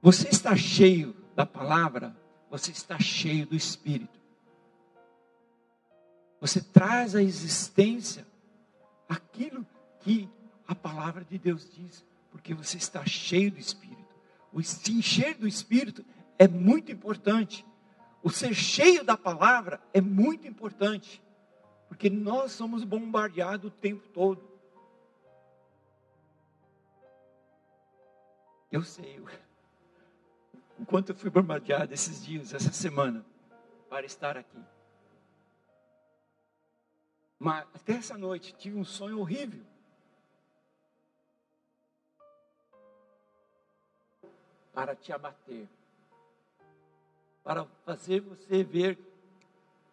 Você 0.00 0.28
está 0.28 0.56
cheio 0.56 1.14
da 1.34 1.44
palavra, 1.44 2.16
você 2.50 2.70
está 2.70 2.98
cheio 2.98 3.46
do 3.46 3.54
Espírito. 3.54 4.20
Você 6.40 6.60
traz 6.60 7.14
à 7.14 7.22
existência 7.22 8.26
aquilo 9.12 9.66
que 10.00 10.28
a 10.66 10.74
palavra 10.74 11.24
de 11.24 11.38
Deus 11.38 11.68
diz, 11.70 12.04
porque 12.30 12.54
você 12.54 12.76
está 12.76 13.04
cheio 13.04 13.50
do 13.50 13.58
Espírito. 13.58 14.02
O 14.52 14.62
se 14.62 14.92
encher 14.92 15.34
do 15.34 15.46
Espírito 15.46 16.04
é 16.38 16.48
muito 16.48 16.90
importante. 16.90 17.64
O 18.22 18.30
ser 18.30 18.54
cheio 18.54 19.04
da 19.04 19.16
palavra 19.16 19.80
é 19.92 20.00
muito 20.00 20.46
importante, 20.46 21.22
porque 21.88 22.08
nós 22.08 22.52
somos 22.52 22.84
bombardeados 22.84 23.70
o 23.70 23.74
tempo 23.74 24.06
todo. 24.08 24.40
Eu 28.70 28.82
sei 28.82 29.20
o 30.78 30.86
quanto 30.86 31.10
eu 31.10 31.14
fui 31.14 31.28
bombardeado 31.28 31.92
esses 31.92 32.24
dias, 32.24 32.54
essa 32.54 32.72
semana, 32.72 33.24
para 33.90 34.06
estar 34.06 34.36
aqui. 34.36 34.58
Mas 37.42 37.66
até 37.74 37.94
essa 37.94 38.16
noite 38.16 38.54
tive 38.54 38.78
um 38.78 38.84
sonho 38.84 39.18
horrível. 39.18 39.62
Para 44.72 44.96
te 44.96 45.12
abater 45.12 45.68
para 47.44 47.66
fazer 47.84 48.20
você 48.20 48.62
ver 48.62 48.98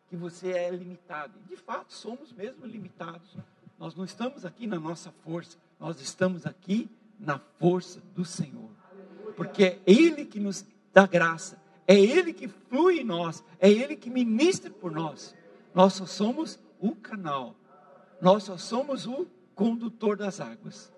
que 0.08 0.16
você 0.16 0.52
é 0.52 0.70
limitado. 0.70 1.34
De 1.48 1.56
fato, 1.56 1.94
somos 1.94 2.32
mesmo 2.32 2.66
limitados. 2.66 3.36
Nós 3.78 3.96
não 3.96 4.06
estamos 4.06 4.46
aqui 4.46 4.68
na 4.68 4.80
nossa 4.80 5.12
força, 5.24 5.58
nós 5.80 6.02
estamos 6.02 6.46
aqui 6.46 6.90
na 7.20 7.40
força 7.60 8.02
do 8.16 8.26
Senhor. 8.26 8.70
Porque 9.36 9.64
é 9.64 9.80
Ele 9.86 10.26
que 10.26 10.40
nos 10.40 10.66
dá 10.94 11.08
graça, 11.08 11.62
é 11.88 11.96
Ele 11.96 12.34
que 12.34 12.48
flui 12.48 13.00
em 13.00 13.04
nós, 13.04 13.44
é 13.60 13.70
Ele 13.70 13.96
que 13.96 14.10
ministra 14.10 14.70
por 14.70 14.92
nós. 14.92 15.36
Nós 15.74 15.94
só 15.94 16.06
somos 16.06 16.60
o 16.80 16.96
canal, 16.96 17.56
nós 18.22 18.44
só 18.44 18.58
somos 18.58 19.06
o 19.06 19.28
condutor 19.54 20.18
das 20.18 20.39
águas. 20.39 20.92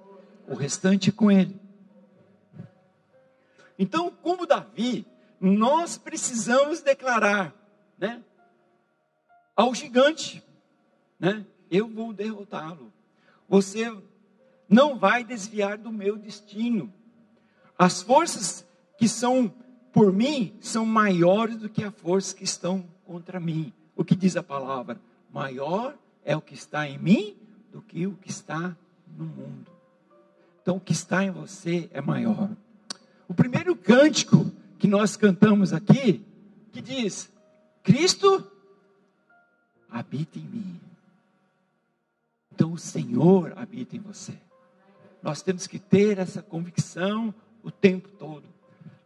O 0.47 0.53
restante 0.53 1.11
com 1.11 1.31
Ele. 1.31 1.59
Então, 3.77 4.11
como 4.11 4.45
Davi, 4.45 5.05
nós 5.39 5.97
precisamos 5.97 6.81
declarar, 6.81 7.53
né? 7.97 8.23
Ao 9.55 9.73
gigante, 9.73 10.43
né? 11.19 11.45
Eu 11.69 11.87
vou 11.87 12.13
derrotá-lo. 12.13 12.93
Você 13.49 13.91
não 14.69 14.97
vai 14.97 15.23
desviar 15.23 15.77
do 15.77 15.91
meu 15.91 16.17
destino. 16.17 16.93
As 17.77 18.01
forças 18.01 18.65
que 18.97 19.07
são 19.07 19.51
por 19.91 20.13
mim 20.13 20.55
são 20.61 20.85
maiores 20.85 21.57
do 21.57 21.67
que 21.67 21.83
as 21.83 21.93
forças 21.95 22.33
que 22.33 22.43
estão 22.43 22.85
contra 23.03 23.39
mim. 23.39 23.73
O 23.95 24.05
que 24.05 24.15
diz 24.15 24.37
a 24.37 24.43
palavra? 24.43 24.99
Maior 25.33 25.97
é 26.23 26.35
o 26.35 26.41
que 26.41 26.53
está 26.53 26.87
em 26.87 26.97
mim 26.97 27.35
do 27.71 27.81
que 27.81 28.05
o 28.05 28.13
que 28.13 28.29
está 28.29 28.75
no 29.17 29.25
mundo. 29.25 29.71
Então, 30.61 30.77
o 30.77 30.79
que 30.79 30.91
está 30.91 31.23
em 31.23 31.31
você 31.31 31.89
é 31.91 32.01
maior. 32.01 32.49
O 33.27 33.33
primeiro 33.33 33.75
cântico 33.75 34.51
que 34.77 34.87
nós 34.87 35.15
cantamos 35.15 35.73
aqui, 35.73 36.23
que 36.71 36.81
diz: 36.81 37.31
Cristo 37.83 38.45
habita 39.89 40.37
em 40.39 40.43
mim. 40.43 40.79
Então 42.53 42.73
o 42.73 42.77
Senhor 42.77 43.53
habita 43.55 43.95
em 43.95 43.99
você. 43.99 44.33
Nós 45.21 45.41
temos 45.41 45.67
que 45.67 45.79
ter 45.79 46.17
essa 46.17 46.41
convicção 46.41 47.33
o 47.63 47.69
tempo 47.69 48.09
todo. 48.09 48.43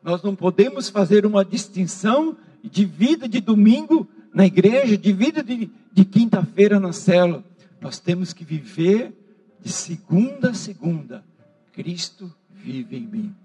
Nós 0.02 0.22
não 0.24 0.36
podemos 0.36 0.90
fazer 0.90 1.26
uma 1.26 1.44
distinção 1.44 2.38
de 2.64 2.86
vida 2.86 3.28
de 3.28 3.42
domingo 3.42 4.08
na 4.36 4.46
igreja, 4.46 4.98
de 4.98 5.14
vida 5.14 5.42
de, 5.42 5.72
de 5.94 6.04
quinta-feira 6.04 6.78
na 6.78 6.92
célula. 6.92 7.42
Nós 7.80 8.00
temos 8.00 8.34
que 8.34 8.44
viver 8.44 9.14
de 9.62 9.72
segunda 9.72 10.50
a 10.50 10.54
segunda. 10.54 11.24
Cristo 11.72 12.30
vive 12.52 12.98
em 12.98 13.08
mim. 13.08 13.36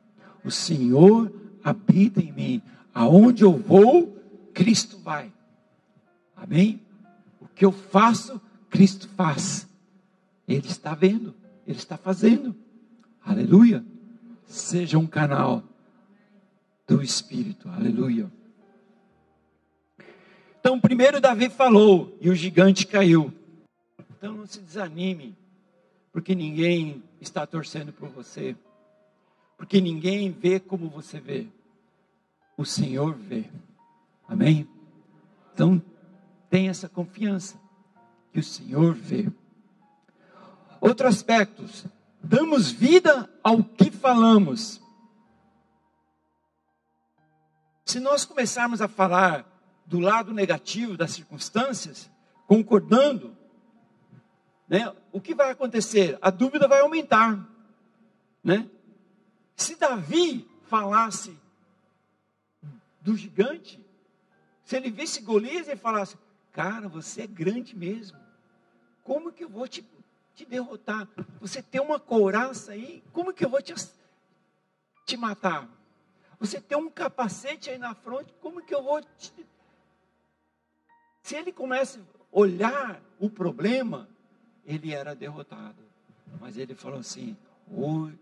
O 0.45 0.51
Senhor 0.51 1.33
habita 1.63 2.21
em 2.21 2.33
mim. 2.33 2.63
Aonde 2.93 3.45
eu 3.45 3.57
vou, 3.57 4.21
Cristo 4.53 4.99
vai. 4.99 5.33
Amém? 6.37 6.81
O 7.41 7.47
que 7.47 7.65
eu 7.65 7.71
faço, 7.71 8.41
Cristo 8.69 9.09
faz. 9.11 9.69
Ele 10.49 10.67
está 10.67 10.93
vendo, 10.93 11.33
ele 11.69 11.79
está 11.79 11.97
fazendo. 11.97 12.53
Aleluia. 13.25 13.85
Seja 14.45 14.99
um 14.99 15.07
canal 15.07 15.63
do 16.85 17.01
Espírito. 17.01 17.69
Aleluia. 17.69 18.29
Então, 20.61 20.79
primeiro 20.79 21.23
Davi 21.23 21.49
falou 21.49 22.15
e 22.21 22.29
o 22.29 22.35
gigante 22.35 22.87
caiu. 22.87 23.33
Então 24.11 24.35
não 24.35 24.47
se 24.47 24.61
desanime, 24.61 25.35
porque 26.13 26.35
ninguém 26.35 27.03
está 27.19 27.47
torcendo 27.47 27.95
por 27.95 28.11
você. 28.11 28.55
Porque 29.57 29.81
ninguém 29.81 30.31
vê 30.31 30.61
como 30.61 30.91
você 30.91 31.19
vê. 31.19 31.47
O 32.59 32.65
Senhor 32.67 33.15
vê. 33.15 33.47
Amém? 34.29 34.69
Então, 35.55 35.83
tenha 36.51 36.71
essa 36.71 36.89
confiança 36.89 37.59
que 38.31 38.41
o 38.41 38.45
Senhor 38.45 38.95
vê. 38.95 39.29
Outro 40.79 41.09
aspecto, 41.09 41.65
damos 42.23 42.71
vida 42.71 43.31
ao 43.43 43.65
que 43.65 43.91
falamos. 43.91 44.81
Se 47.87 47.99
nós 47.99 48.27
começarmos 48.27 48.83
a 48.83 48.89
falar 48.89 49.50
do 49.91 49.99
lado 49.99 50.33
negativo 50.33 50.97
das 50.97 51.11
circunstâncias, 51.11 52.09
concordando, 52.47 53.37
né, 54.69 54.95
o 55.11 55.21
que 55.21 55.35
vai 55.35 55.51
acontecer? 55.51 56.17
A 56.23 56.31
dúvida 56.31 56.69
vai 56.69 56.79
aumentar, 56.79 57.45
né? 58.43 58.71
Se 59.57 59.75
Davi 59.75 60.49
falasse 60.69 61.37
do 63.01 63.17
gigante, 63.17 63.85
Se 64.63 64.77
ele 64.77 64.93
visse 64.93 65.21
Golias 65.23 65.67
e 65.67 65.75
falasse: 65.75 66.17
Cara, 66.53 66.89
você 66.89 67.23
é 67.23 67.27
grande 67.27 67.77
mesmo. 67.77 68.17
Como 69.03 69.33
que 69.33 69.43
eu 69.43 69.49
vou 69.49 69.67
te, 69.67 69.85
te 70.37 70.47
derrotar? 70.47 71.09
Você 71.41 71.61
tem 71.61 71.81
uma 71.81 71.99
couraça 71.99 72.71
aí, 72.71 73.03
como 73.13 73.35
que 73.35 73.45
eu 73.45 73.51
vou 73.51 73.61
te, 73.61 73.75
te 75.05 75.17
matar? 75.17 75.69
Você 76.39 76.61
tem 76.61 76.79
um 76.79 76.89
capacete 76.89 77.71
aí 77.71 77.79
na 77.79 77.93
frente, 77.97 78.33
como 78.41 78.63
que 78.63 78.73
eu 78.73 78.85
vou 78.85 79.03
te. 79.19 79.50
Se 81.23 81.37
ele 81.37 81.53
começa 81.53 81.99
a 81.99 82.03
olhar 82.33 83.03
o 83.19 83.29
problema, 83.29 84.09
ele 84.65 84.93
era 84.93 85.15
derrotado. 85.15 85.83
Mas 86.41 86.57
ele 86.57 86.75
falou 86.75 87.01
assim: 87.01 87.37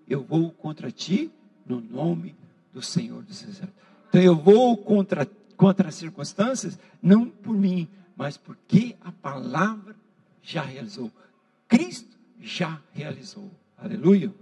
Eu 0.08 0.22
vou 0.22 0.50
contra 0.52 0.90
ti 0.90 1.30
no 1.66 1.80
nome 1.80 2.34
do 2.72 2.82
Senhor 2.82 3.22
dos 3.22 3.42
Exércitos. 3.42 3.74
Então 4.08 4.20
eu 4.20 4.34
vou 4.34 4.76
contra, 4.76 5.26
contra 5.56 5.88
as 5.88 5.94
circunstâncias, 5.94 6.78
não 7.02 7.28
por 7.28 7.54
mim, 7.54 7.88
mas 8.16 8.36
porque 8.36 8.96
a 9.00 9.12
palavra 9.12 9.94
já 10.42 10.62
realizou. 10.62 11.10
Cristo 11.68 12.16
já 12.40 12.80
realizou. 12.92 13.50
Aleluia. 13.76 14.32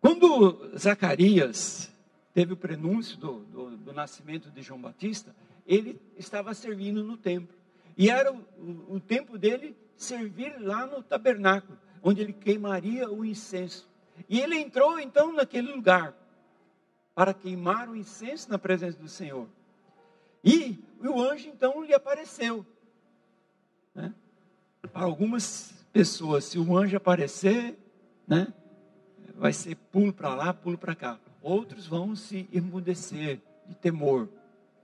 Quando 0.00 0.70
Zacarias 0.76 1.90
teve 2.36 2.52
o 2.52 2.56
prenúncio 2.56 3.16
do, 3.16 3.38
do, 3.44 3.76
do, 3.78 3.92
nascimento 3.94 4.50
de 4.50 4.60
João 4.60 4.78
Batista, 4.78 5.34
ele 5.66 5.98
estava 6.18 6.52
servindo 6.52 7.02
no 7.02 7.16
templo. 7.16 7.56
E 7.96 8.10
era 8.10 8.30
o, 8.30 8.36
o, 8.58 8.96
o 8.96 9.00
tempo 9.00 9.38
dele 9.38 9.74
servir 9.96 10.54
lá 10.60 10.86
no 10.86 11.02
tabernáculo, 11.02 11.78
onde 12.02 12.20
ele 12.20 12.34
queimaria 12.34 13.10
o 13.10 13.24
incenso. 13.24 13.88
E 14.28 14.38
ele 14.38 14.54
entrou 14.54 15.00
então 15.00 15.32
naquele 15.32 15.72
lugar 15.72 16.14
para 17.14 17.32
queimar 17.32 17.88
o 17.88 17.96
incenso 17.96 18.50
na 18.50 18.58
presença 18.58 18.98
do 18.98 19.08
Senhor. 19.08 19.48
E 20.44 20.78
o 21.00 21.18
anjo 21.18 21.48
então 21.48 21.82
lhe 21.82 21.94
apareceu. 21.94 22.66
Né? 23.94 24.12
Para 24.92 25.04
algumas 25.06 25.72
pessoas, 25.90 26.44
se 26.44 26.58
o 26.58 26.76
anjo 26.76 26.98
aparecer, 26.98 27.78
né, 28.28 28.52
vai 29.36 29.54
ser 29.54 29.74
pulo 29.74 30.12
para 30.12 30.34
lá, 30.34 30.52
pulo 30.52 30.76
para 30.76 30.94
cá. 30.94 31.18
Outros 31.46 31.86
vão 31.86 32.16
se 32.16 32.48
emudecer 32.52 33.38
de 33.68 33.76
temor. 33.76 34.28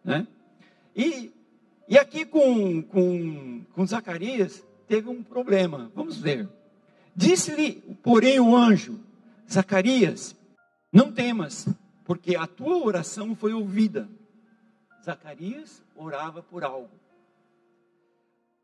Né? 0.05 0.29
E, 0.95 1.33
e 1.89 1.99
aqui 1.99 2.25
com, 2.25 2.81
com, 2.85 3.65
com 3.73 3.85
Zacarias 3.85 4.65
teve 4.87 5.09
um 5.09 5.25
problema. 5.25 5.91
Vamos 5.93 6.19
ver. 6.19 6.49
Disse-lhe, 7.17 7.83
porém, 8.01 8.39
o 8.39 8.55
anjo: 8.55 9.01
Zacarias, 9.51 10.37
não 10.93 11.11
temas, 11.11 11.67
porque 12.05 12.37
a 12.37 12.47
tua 12.47 12.77
oração 12.77 13.35
foi 13.35 13.53
ouvida. 13.53 14.09
Zacarias 15.05 15.83
orava 15.97 16.45
por 16.45 16.63
algo. 16.63 16.93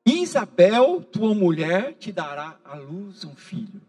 Isabel, 0.06 1.02
tua 1.02 1.34
mulher, 1.34 1.94
te 1.94 2.12
dará 2.12 2.60
à 2.64 2.76
luz 2.76 3.24
um 3.24 3.34
filho. 3.34 3.82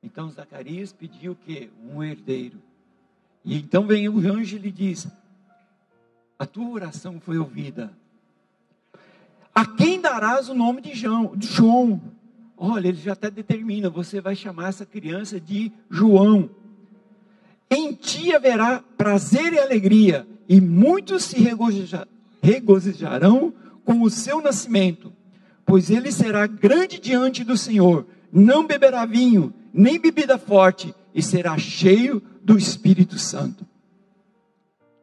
Então 0.00 0.30
Zacarias 0.30 0.92
pediu 0.92 1.32
o 1.32 1.36
quê? 1.36 1.68
Um 1.82 2.00
herdeiro. 2.00 2.62
E 3.46 3.56
então 3.58 3.86
vem 3.86 4.08
o 4.08 4.18
anjo 4.18 4.56
e 4.56 4.58
lhe 4.58 4.72
diz: 4.72 5.06
A 6.36 6.44
tua 6.44 6.68
oração 6.68 7.20
foi 7.20 7.38
ouvida. 7.38 7.92
A 9.54 9.64
quem 9.64 10.00
darás 10.00 10.48
o 10.48 10.54
nome 10.54 10.82
de 10.82 10.92
João? 10.94 12.02
Olha, 12.58 12.88
ele 12.88 12.98
já 12.98 13.12
até 13.12 13.30
determina: 13.30 13.88
você 13.88 14.20
vai 14.20 14.34
chamar 14.34 14.70
essa 14.70 14.84
criança 14.84 15.40
de 15.40 15.70
João. 15.88 16.50
Em 17.70 17.92
ti 17.92 18.34
haverá 18.34 18.82
prazer 18.98 19.52
e 19.52 19.58
alegria, 19.60 20.26
e 20.48 20.60
muitos 20.60 21.24
se 21.24 21.38
regozijarão 22.42 23.54
com 23.84 24.02
o 24.02 24.10
seu 24.10 24.40
nascimento, 24.40 25.12
pois 25.64 25.90
ele 25.90 26.10
será 26.10 26.46
grande 26.46 26.98
diante 26.98 27.44
do 27.44 27.56
Senhor, 27.56 28.06
não 28.32 28.66
beberá 28.66 29.04
vinho, 29.04 29.52
nem 29.72 29.98
bebida 29.98 30.38
forte, 30.38 30.94
e 31.16 31.22
será 31.22 31.56
cheio 31.56 32.22
do 32.42 32.58
Espírito 32.58 33.18
Santo. 33.18 33.66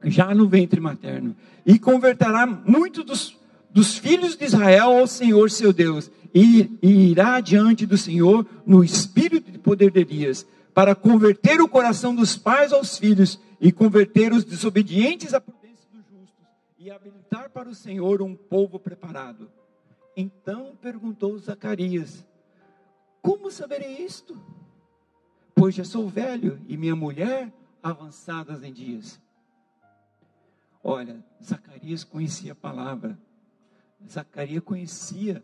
Já 0.03 0.35
no 0.35 0.47
ventre 0.47 0.79
materno, 0.79 1.35
e 1.65 1.79
converterá 1.79 2.45
muitos 2.45 3.03
dos, 3.03 3.39
dos 3.71 3.97
filhos 3.97 4.35
de 4.35 4.45
Israel 4.45 4.91
ao 4.99 5.07
Senhor 5.07 5.49
seu 5.49 5.73
Deus, 5.73 6.11
e, 6.31 6.69
e 6.83 7.09
irá 7.09 7.39
diante 7.39 7.87
do 7.87 7.97
Senhor 7.97 8.45
no 8.63 8.83
espírito 8.83 9.51
de 9.51 9.57
poder 9.57 9.89
de 9.89 10.01
Elias, 10.01 10.45
para 10.71 10.93
converter 10.93 11.59
o 11.59 11.67
coração 11.67 12.13
dos 12.13 12.37
pais 12.37 12.71
aos 12.71 12.95
filhos 12.95 13.39
e 13.59 13.71
converter 13.71 14.31
os 14.33 14.43
desobedientes 14.43 15.33
à 15.33 15.41
prudência 15.41 15.87
dos 15.91 16.03
justos 16.11 16.45
e 16.77 16.91
habilitar 16.91 17.49
para 17.49 17.69
o 17.69 17.75
Senhor 17.75 18.21
um 18.21 18.35
povo 18.35 18.77
preparado. 18.77 19.49
Então 20.15 20.75
perguntou 20.79 21.37
Zacarias: 21.39 22.23
Como 23.21 23.49
saberei 23.49 23.97
isto? 24.05 24.37
Pois 25.55 25.75
já 25.75 25.83
sou 25.83 26.07
velho 26.07 26.59
e 26.67 26.75
minha 26.75 26.95
mulher 26.95 27.53
avançadas 27.81 28.63
em 28.63 28.73
dias. 28.73 29.21
Olha, 30.83 31.23
Zacarias 31.41 32.03
conhecia 32.03 32.51
a 32.51 32.55
palavra. 32.55 33.17
Zacarias 34.09 34.63
conhecia 34.63 35.43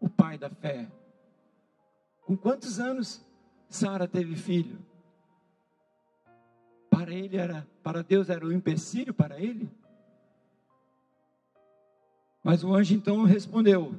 o 0.00 0.08
pai 0.08 0.38
da 0.38 0.48
fé. 0.48 0.90
Com 2.22 2.36
quantos 2.36 2.78
anos 2.78 3.24
Sara 3.68 4.08
teve 4.08 4.36
filho? 4.36 4.78
Para 6.90 7.12
ele 7.12 7.36
era, 7.36 7.66
para 7.82 8.02
Deus 8.02 8.30
era 8.30 8.44
um 8.46 8.52
empecilho 8.52 9.12
para 9.12 9.38
ele? 9.38 9.70
Mas 12.42 12.64
o 12.64 12.74
anjo 12.74 12.94
então 12.94 13.24
respondeu: 13.24 13.94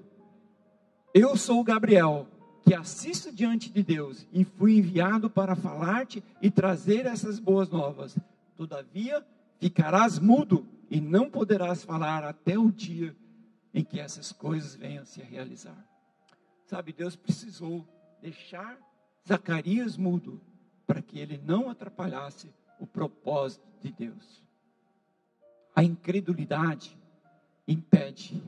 Eu 1.13 1.37
sou 1.37 1.63
Gabriel, 1.63 2.27
que 2.69 2.75
assisto 2.75 3.31
diante 3.31 3.67
de 3.67 3.81
Deus 3.81 4.27
e 4.31 4.43
fui 4.43 4.77
enviado 4.77 5.27
para 5.27 5.55
falar-te 5.55 6.23
e 6.39 6.51
trazer 6.51 7.07
essas 7.07 7.39
boas 7.39 7.67
novas. 7.67 8.15
Todavia, 8.55 9.25
ficarás 9.57 10.19
mudo 10.19 10.67
e 10.87 11.01
não 11.01 11.31
poderás 11.31 11.83
falar 11.83 12.23
até 12.23 12.59
o 12.59 12.71
dia 12.71 13.15
em 13.73 13.83
que 13.83 13.99
essas 13.99 14.31
coisas 14.31 14.75
venham 14.75 15.01
a 15.01 15.05
se 15.07 15.19
realizar. 15.19 15.83
Sabe, 16.67 16.93
Deus 16.93 17.15
precisou 17.15 17.87
deixar 18.21 18.77
Zacarias 19.27 19.97
mudo, 19.97 20.39
para 20.85 21.01
que 21.01 21.17
ele 21.17 21.41
não 21.43 21.71
atrapalhasse 21.71 22.53
o 22.79 22.85
propósito 22.85 23.65
de 23.81 23.91
Deus. 23.91 24.43
A 25.75 25.83
incredulidade 25.83 26.95
impede 27.67 28.39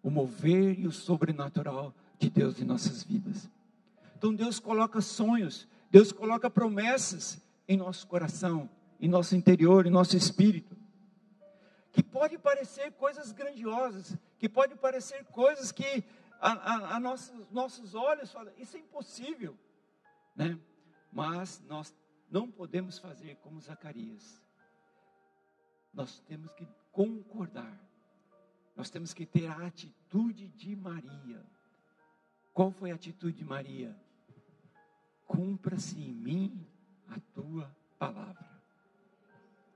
o 0.00 0.12
mover 0.12 0.78
e 0.78 0.86
o 0.86 0.92
sobrenatural 0.92 1.92
de 2.18 2.30
Deus 2.30 2.60
em 2.60 2.64
nossas 2.64 3.02
vidas. 3.02 3.48
Então 4.16 4.34
Deus 4.34 4.58
coloca 4.58 5.00
sonhos, 5.00 5.68
Deus 5.90 6.12
coloca 6.12 6.50
promessas 6.50 7.38
em 7.66 7.76
nosso 7.76 8.06
coração, 8.06 8.68
em 9.00 9.08
nosso 9.08 9.36
interior, 9.36 9.86
em 9.86 9.90
nosso 9.90 10.16
espírito. 10.16 10.76
Que 11.92 12.02
pode 12.02 12.38
parecer 12.38 12.92
coisas 12.92 13.32
grandiosas, 13.32 14.16
que 14.38 14.48
pode 14.48 14.74
parecer 14.74 15.24
coisas 15.26 15.72
que 15.72 16.04
a, 16.40 16.52
a, 16.52 16.96
a 16.96 17.00
nossos, 17.00 17.50
nossos 17.50 17.94
olhos 17.94 18.30
falam, 18.30 18.52
isso 18.58 18.76
é 18.76 18.80
impossível 18.80 19.56
né? 20.38 20.56
Mas 21.10 21.60
nós 21.66 21.92
não 22.30 22.48
podemos 22.48 22.96
fazer 22.98 23.34
como 23.38 23.60
Zacarias. 23.60 24.40
Nós 25.92 26.20
temos 26.20 26.52
que 26.52 26.66
concordar. 26.92 27.76
Nós 28.76 28.88
temos 28.88 29.12
que 29.12 29.26
ter 29.26 29.46
a 29.48 29.66
atitude 29.66 30.46
de 30.50 30.76
Maria. 30.76 31.44
Qual 32.58 32.72
foi 32.72 32.90
a 32.90 32.96
atitude 32.96 33.38
de 33.38 33.44
Maria? 33.44 33.96
Cumpra-se 35.28 35.96
em 35.96 36.12
mim 36.12 36.66
a 37.08 37.20
tua 37.32 37.72
palavra. 38.00 38.50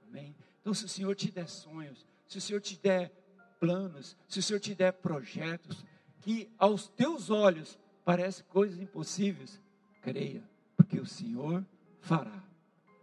Amém? 0.09 0.35
Então, 0.61 0.75
se 0.75 0.87
o 0.87 0.89
Senhor 0.89 1.15
te 1.15 1.31
der 1.31 1.49
sonhos, 1.49 2.05
se 2.27 2.39
o 2.39 2.41
Senhor 2.41 2.61
te 2.61 2.77
der 2.77 3.13
planos, 3.61 4.17
se 4.29 4.41
o 4.41 4.43
Senhor 4.43 4.59
te 4.59 4.75
der 4.75 4.95
projetos, 4.95 5.85
que 6.23 6.51
aos 6.59 6.89
teus 6.89 7.31
olhos 7.31 7.79
parecem 8.05 8.45
coisas 8.49 8.81
impossíveis, 8.81 9.61
creia 10.01 10.43
que 10.89 10.99
o 10.99 11.07
Senhor 11.07 11.65
fará 12.01 12.43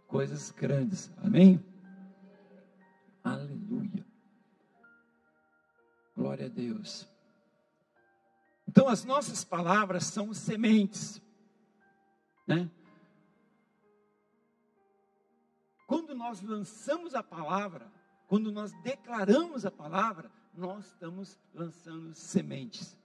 coisas 0.06 0.50
grandes. 0.50 1.10
Amém? 1.16 1.58
Aleluia. 3.24 4.04
Glória 6.14 6.44
a 6.44 6.50
Deus. 6.50 7.09
Então, 8.70 8.88
as 8.88 9.04
nossas 9.04 9.42
palavras 9.42 10.04
são 10.04 10.32
sementes, 10.32 11.20
né? 12.46 12.70
Quando 15.86 16.14
nós 16.14 16.40
lançamos 16.40 17.14
a 17.14 17.22
palavra, 17.22 17.90
quando 18.28 18.52
nós 18.52 18.72
declaramos 18.82 19.66
a 19.66 19.70
palavra, 19.72 20.30
nós 20.54 20.86
estamos 20.86 21.36
lançando 21.52 22.14
sementes. 22.14 22.96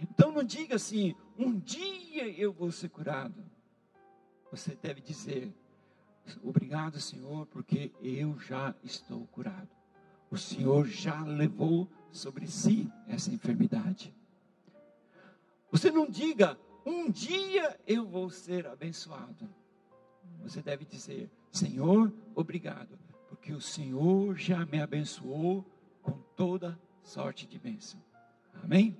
Então 0.00 0.30
não 0.30 0.44
diga 0.44 0.76
assim, 0.76 1.12
um 1.36 1.58
dia 1.58 2.28
eu 2.28 2.52
vou 2.52 2.70
ser 2.70 2.88
curado 2.88 3.44
você 4.50 4.74
deve 4.74 5.00
dizer: 5.00 5.52
Obrigado, 6.42 7.00
Senhor, 7.00 7.46
porque 7.46 7.92
eu 8.00 8.38
já 8.38 8.74
estou 8.82 9.26
curado. 9.28 9.68
O 10.30 10.36
Senhor 10.36 10.86
já 10.86 11.22
levou 11.22 11.88
sobre 12.10 12.46
si 12.46 12.90
essa 13.06 13.30
enfermidade. 13.30 14.14
Você 15.70 15.90
não 15.90 16.08
diga, 16.08 16.58
um 16.84 17.10
dia 17.10 17.78
eu 17.86 18.06
vou 18.06 18.30
ser 18.30 18.66
abençoado. 18.66 19.48
Você 20.42 20.62
deve 20.62 20.84
dizer, 20.84 21.30
Senhor, 21.50 22.12
obrigado, 22.34 22.98
porque 23.28 23.52
o 23.52 23.60
Senhor 23.60 24.36
já 24.36 24.64
me 24.64 24.80
abençoou 24.80 25.64
com 26.02 26.12
toda 26.34 26.78
sorte 27.02 27.46
de 27.46 27.58
bênção. 27.58 28.02
Amém? 28.62 28.96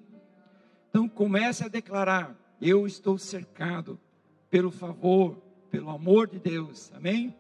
Então 0.91 1.09
comece 1.09 1.65
a 1.65 1.69
declarar: 1.69 2.37
eu 2.61 2.87
estou 2.87 3.19
cercado 3.19 3.99
pelo 4.51 4.71
favor, 4.71 5.37
pelo 5.71 5.91
amor 5.91 6.29
de 6.29 6.39
Deus. 6.39 6.93
Amém? 6.95 7.35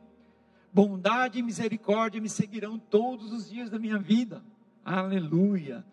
Bondade 0.72 1.38
e 1.38 1.42
misericórdia 1.42 2.20
me 2.20 2.28
seguirão 2.28 2.78
todos 2.78 3.32
os 3.32 3.48
dias 3.48 3.70
da 3.70 3.78
minha 3.78 3.98
vida. 3.98 4.42
Aleluia. 4.84 5.84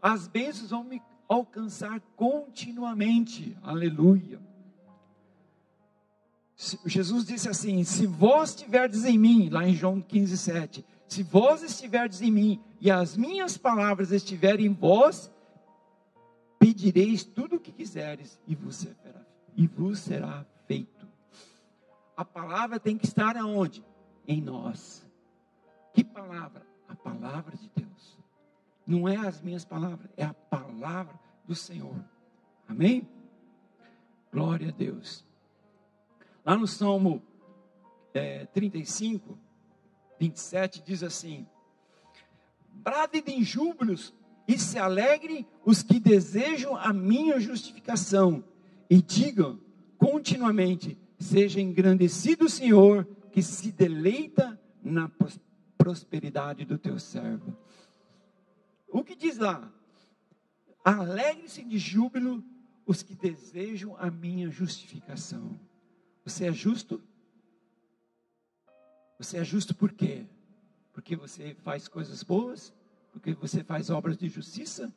As 0.00 0.26
bênçãos 0.26 0.70
vão 0.70 0.82
me 0.82 1.00
alcançar 1.32 2.00
continuamente. 2.16 3.56
Aleluia. 3.62 4.40
Jesus 6.86 7.26
disse 7.26 7.48
assim: 7.48 7.82
Se 7.84 8.06
vós 8.06 8.50
estiverdes 8.50 9.04
em 9.04 9.18
mim, 9.18 9.48
lá 9.48 9.66
em 9.66 9.74
João 9.74 10.00
15, 10.00 10.38
7, 10.38 10.84
se 11.08 11.22
vós 11.22 11.62
estiverdes 11.62 12.22
em 12.22 12.30
mim 12.30 12.60
e 12.80 12.90
as 12.90 13.16
minhas 13.16 13.56
palavras 13.56 14.12
estiverem 14.12 14.66
em 14.66 14.72
vós, 14.72 15.30
pedireis 16.58 17.24
tudo 17.24 17.56
o 17.56 17.60
que 17.60 17.72
quiseres 17.72 18.40
e 18.46 18.54
vos 18.54 18.76
será, 18.76 19.26
e 19.56 19.66
vos 19.66 19.98
será 19.98 20.46
feito. 20.66 21.06
A 22.16 22.24
palavra 22.24 22.78
tem 22.78 22.96
que 22.96 23.06
estar 23.06 23.36
aonde? 23.36 23.84
Em 24.28 24.40
nós. 24.40 25.04
Que 25.92 26.04
palavra? 26.04 26.64
A 26.88 26.94
palavra 26.94 27.56
de 27.56 27.70
Deus. 27.74 28.18
Não 28.86 29.08
é 29.08 29.16
as 29.16 29.40
minhas 29.40 29.64
palavras, 29.64 30.08
é 30.16 30.24
a 30.24 30.34
palavra 30.34 31.18
do 31.46 31.54
Senhor. 31.54 32.02
Amém? 32.68 33.08
Glória 34.32 34.68
a 34.68 34.72
Deus. 34.72 35.24
Lá 36.44 36.56
no 36.56 36.66
Salmo 36.66 37.22
é, 38.14 38.46
35, 38.46 39.38
27, 40.18 40.82
diz 40.82 41.02
assim: 41.02 41.46
Bradem 42.68 43.22
em 43.26 43.42
júbilos 43.42 44.14
e 44.46 44.58
se 44.58 44.78
alegrem 44.78 45.46
os 45.64 45.82
que 45.82 46.00
desejam 46.00 46.76
a 46.76 46.92
minha 46.92 47.38
justificação, 47.38 48.44
e 48.88 49.00
digam 49.00 49.60
continuamente: 49.98 50.98
Seja 51.18 51.60
engrandecido 51.60 52.46
o 52.46 52.50
Senhor, 52.50 53.06
que 53.30 53.42
se 53.42 53.70
deleita 53.70 54.60
na 54.82 55.10
prosperidade 55.78 56.64
do 56.64 56.78
teu 56.78 56.98
servo. 56.98 57.56
O 58.88 59.02
que 59.02 59.14
diz 59.14 59.38
lá? 59.38 59.72
Alegre-se 60.84 61.62
de 61.64 61.78
júbilo 61.78 62.44
os 62.86 63.02
que 63.02 63.14
desejam 63.14 63.96
a 63.96 64.10
minha 64.10 64.50
justificação. 64.50 65.58
Você 66.24 66.46
é 66.46 66.52
justo? 66.52 67.02
Você 69.18 69.38
é 69.38 69.44
justo 69.44 69.74
por 69.74 69.92
quê? 69.92 70.26
Porque 70.92 71.14
você 71.14 71.54
faz 71.62 71.88
coisas 71.88 72.22
boas? 72.22 72.72
Porque 73.12 73.32
você 73.32 73.62
faz 73.62 73.90
obras 73.90 74.16
de 74.16 74.28
justiça? 74.28 74.92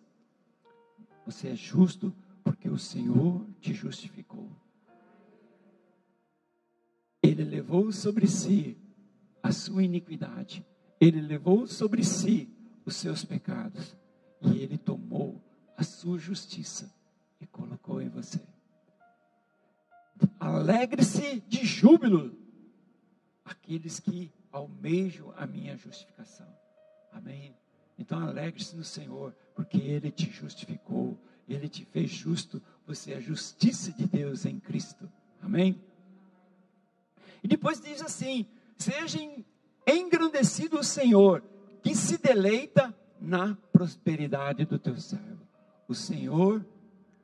Você 1.25 1.49
é 1.49 1.55
justo 1.55 2.13
porque 2.43 2.69
o 2.69 2.77
Senhor 2.77 3.45
te 3.59 3.73
justificou. 3.73 4.49
Ele 7.21 7.43
levou 7.43 7.91
sobre 7.91 8.27
si 8.27 8.77
a 9.41 9.51
sua 9.51 9.83
iniquidade. 9.83 10.65
Ele 10.99 11.21
levou 11.21 11.67
sobre 11.67 12.03
si 12.03 12.49
os 12.85 12.95
seus 12.95 13.25
pecados. 13.25 13.95
E 14.41 14.59
ele 14.59 14.77
tomou 14.77 15.41
a 15.77 15.83
sua 15.83 16.17
justiça 16.17 16.93
e 17.39 17.45
colocou 17.45 18.01
em 18.01 18.09
você. 18.09 18.39
Alegre-se 20.39 21.41
de 21.41 21.65
júbilo 21.65 22.37
aqueles 23.43 23.99
que 23.99 24.31
almejam 24.51 25.33
a 25.35 25.45
minha 25.45 25.75
justificação. 25.77 26.47
Amém? 27.11 27.55
Então 27.97 28.19
alegre-se 28.19 28.75
no 28.75 28.83
Senhor, 28.83 29.35
porque 29.53 29.77
Ele 29.77 30.11
te 30.11 30.29
justificou, 30.29 31.17
Ele 31.47 31.67
te 31.69 31.85
fez 31.85 32.09
justo, 32.09 32.61
você 32.85 33.13
é 33.13 33.17
a 33.17 33.21
justiça 33.21 33.91
de 33.91 34.05
Deus 34.05 34.45
em 34.45 34.59
Cristo. 34.59 35.09
Amém? 35.41 35.81
E 37.43 37.47
depois 37.47 37.79
diz 37.79 38.01
assim: 38.01 38.45
seja 38.77 39.19
engrandecido 39.87 40.79
o 40.79 40.83
Senhor, 40.83 41.43
que 41.83 41.95
se 41.95 42.17
deleita 42.17 42.95
na 43.19 43.55
prosperidade 43.71 44.65
do 44.65 44.79
teu 44.79 44.97
servo. 44.99 45.34
O 45.87 45.93
Senhor 45.93 46.65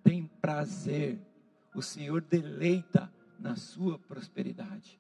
tem 0.04 0.26
prazer, 0.42 1.20
o 1.74 1.82
Senhor 1.82 2.22
deleita 2.22 3.12
na 3.40 3.56
sua 3.56 3.98
prosperidade. 3.98 5.00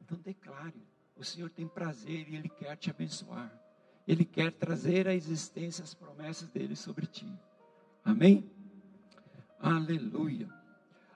Então 0.00 0.18
declare: 0.18 0.82
o 1.16 1.24
Senhor 1.24 1.50
tem 1.50 1.66
prazer 1.66 2.28
e 2.28 2.36
Ele 2.36 2.48
quer 2.48 2.76
te 2.76 2.90
abençoar. 2.90 3.52
Ele 4.06 4.24
quer 4.24 4.52
trazer 4.52 5.08
à 5.08 5.14
existência 5.14 5.82
as 5.82 5.94
promessas 5.94 6.50
dele 6.50 6.76
sobre 6.76 7.06
ti. 7.06 7.26
Amém? 8.04 8.50
Aleluia. 9.58 10.48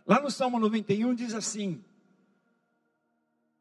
Lá 0.07 0.23
no 0.23 0.31
Salmo 0.31 0.59
91 0.59 1.15
diz 1.15 1.35
assim: 1.35 1.85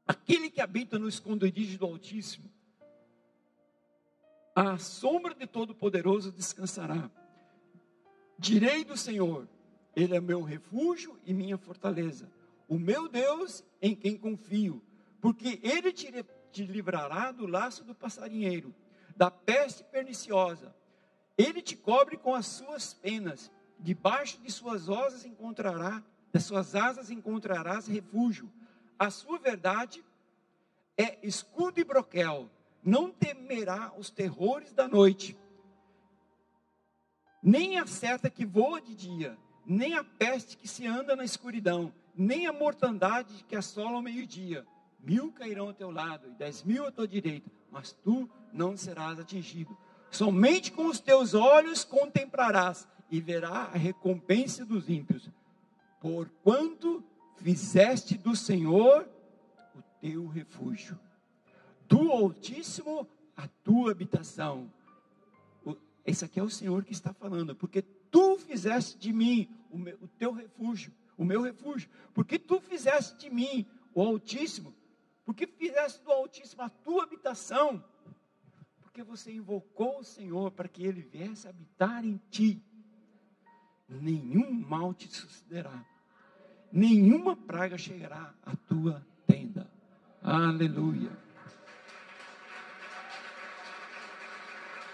Aquele 0.07 0.49
que 0.49 0.61
habita 0.61 0.97
no 0.97 1.09
esconderijo 1.09 1.77
do 1.77 1.85
Altíssimo, 1.85 2.49
a 4.55 4.77
sombra 4.77 5.35
de 5.35 5.45
Todo-Poderoso 5.45 6.31
descansará. 6.31 7.11
Direi 8.38 8.83
do 8.83 8.95
Senhor, 8.95 9.47
Ele 9.95 10.15
é 10.15 10.21
meu 10.21 10.41
refúgio 10.41 11.17
e 11.25 11.33
minha 11.33 11.57
fortaleza, 11.57 12.29
o 12.67 12.77
meu 12.77 13.07
Deus 13.07 13.63
em 13.81 13.95
quem 13.95 14.17
confio, 14.17 14.81
porque 15.19 15.59
Ele 15.63 15.91
te, 15.91 16.11
te 16.51 16.65
livrará 16.65 17.31
do 17.31 17.47
laço 17.47 17.83
do 17.83 17.95
passarinheiro, 17.95 18.73
da 19.15 19.31
peste 19.31 19.83
perniciosa. 19.83 20.75
Ele 21.38 21.61
te 21.61 21.75
cobre 21.75 22.17
com 22.17 22.35
as 22.35 22.45
suas 22.47 22.93
penas, 22.93 23.51
debaixo 23.79 24.39
de 24.41 24.51
suas 24.51 24.89
asas 24.89 25.25
encontrará, 25.25 26.03
das 26.31 26.43
suas 26.43 26.75
asas 26.75 27.09
encontrarás 27.09 27.88
refúgio. 27.88 28.51
A 28.99 29.09
sua 29.09 29.39
verdade 29.39 30.03
é 30.97 31.17
escudo 31.23 31.79
e 31.79 31.83
broquel 31.83 32.49
não 32.83 33.11
temerá 33.11 33.91
os 33.97 34.09
terrores 34.09 34.71
da 34.71 34.88
noite, 34.88 35.38
nem 37.41 37.77
a 37.77 37.85
seta 37.85 38.29
que 38.29 38.45
voa 38.45 38.81
de 38.81 38.95
dia, 38.95 39.38
nem 39.65 39.93
a 39.93 40.03
peste 40.03 40.57
que 40.57 40.67
se 40.67 40.85
anda 40.85 41.15
na 41.15 41.23
escuridão, 41.23 41.93
nem 42.15 42.47
a 42.47 42.53
mortandade 42.53 43.45
que 43.47 43.55
assola 43.55 43.97
ao 43.97 44.01
meio-dia. 44.01 44.65
Mil 44.99 45.31
cairão 45.31 45.67
ao 45.67 45.73
teu 45.73 45.91
lado 45.91 46.27
e 46.27 46.33
dez 46.33 46.63
mil 46.63 46.85
à 46.85 46.91
tua 46.91 47.07
direita, 47.07 47.49
mas 47.71 47.91
tu 47.91 48.29
não 48.51 48.75
serás 48.75 49.19
atingido. 49.19 49.77
Somente 50.09 50.71
com 50.71 50.88
os 50.88 50.99
teus 50.99 51.33
olhos 51.33 51.83
contemplarás 51.83 52.88
e 53.09 53.21
verá 53.21 53.69
a 53.73 53.77
recompensa 53.77 54.65
dos 54.65 54.89
ímpios. 54.89 55.29
Porquanto 56.01 57.03
fizeste 57.38 58.17
do 58.17 58.35
Senhor 58.35 59.07
o 59.75 59.81
teu 60.01 60.27
refúgio 60.27 60.99
do 61.88 62.11
Altíssimo 62.11 63.07
a 63.35 63.47
tua 63.63 63.91
habitação. 63.91 64.71
Esse 66.07 66.23
aqui 66.23 66.39
é 66.39 66.43
o 66.43 66.49
Senhor 66.49 66.85
que 66.85 66.93
está 66.93 67.13
falando, 67.13 67.53
porque 67.53 67.81
tu 67.81 68.37
fizeste 68.37 68.97
de 68.97 69.11
mim 69.11 69.53
o, 69.69 69.77
meu, 69.77 69.97
o 70.01 70.07
teu 70.07 70.31
refúgio, 70.31 70.93
o 71.17 71.25
meu 71.25 71.41
refúgio, 71.41 71.89
porque 72.13 72.39
tu 72.39 72.61
fizeste 72.61 73.17
de 73.17 73.29
mim 73.29 73.67
o 73.93 74.01
Altíssimo, 74.01 74.73
porque 75.25 75.45
fizeste 75.45 76.01
do 76.05 76.11
Altíssimo 76.13 76.61
a 76.61 76.69
tua 76.69 77.03
habitação, 77.03 77.83
porque 78.79 79.03
você 79.03 79.33
invocou 79.33 79.99
o 79.99 80.03
Senhor 80.05 80.49
para 80.51 80.69
que 80.69 80.81
ele 80.81 81.01
viesse 81.01 81.45
habitar 81.45 82.05
em 82.05 82.21
ti. 82.31 82.63
Nenhum 83.89 84.49
mal 84.53 84.93
te 84.93 85.09
sucederá, 85.13 85.85
nenhuma 86.71 87.35
praga 87.35 87.77
chegará 87.77 88.33
à 88.43 88.55
tua 88.55 89.05
tenda. 89.25 89.69
Aleluia. 90.21 91.11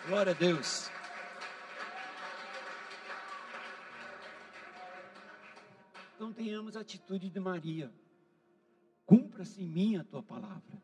Glória 0.07 0.31
a 0.31 0.35
Deus. 0.35 0.91
Então 6.23 6.31
tenhamos 6.31 6.77
a 6.77 6.79
atitude 6.79 7.29
de 7.29 7.37
Maria. 7.37 7.91
Cumpra-se 9.05 9.61
em 9.61 9.67
mim 9.67 9.97
a 9.97 10.05
tua 10.05 10.23
palavra. 10.23 10.81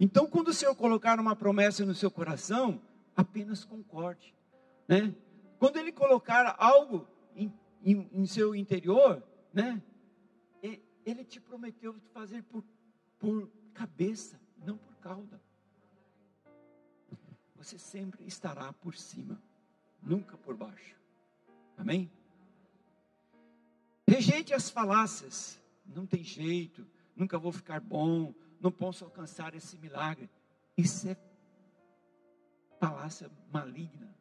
Então, 0.00 0.26
quando 0.26 0.48
o 0.48 0.52
Senhor 0.52 0.74
colocar 0.74 1.20
uma 1.20 1.36
promessa 1.36 1.86
no 1.86 1.94
seu 1.94 2.10
coração, 2.10 2.82
apenas 3.14 3.64
concorde. 3.64 4.34
Né? 4.88 5.14
Quando 5.60 5.76
Ele 5.76 5.92
colocar 5.92 6.56
algo 6.58 7.06
em, 7.36 7.52
em, 7.84 8.10
em 8.12 8.26
seu 8.26 8.52
interior, 8.52 9.22
né? 9.54 9.80
Ele 10.60 11.24
te 11.24 11.40
prometeu 11.40 11.94
fazer 12.12 12.42
por, 12.42 12.64
por 13.16 13.48
cabeça, 13.72 14.40
não 14.58 14.76
por 14.76 14.96
cauda. 14.96 15.40
Você 17.54 17.78
sempre 17.78 18.26
estará 18.26 18.72
por 18.72 18.96
cima, 18.96 19.40
nunca 20.02 20.36
por 20.36 20.56
baixo. 20.56 20.96
Amém? 21.76 22.10
Rejeite 24.10 24.52
as 24.52 24.68
falácias. 24.68 25.62
Não 25.86 26.04
tem 26.04 26.24
jeito, 26.24 26.84
nunca 27.14 27.38
vou 27.38 27.52
ficar 27.52 27.78
bom, 27.78 28.34
não 28.60 28.72
posso 28.72 29.04
alcançar 29.04 29.54
esse 29.54 29.78
milagre. 29.78 30.28
Isso 30.76 31.08
é 31.08 31.16
falácia 32.80 33.30
maligna. 33.52 34.12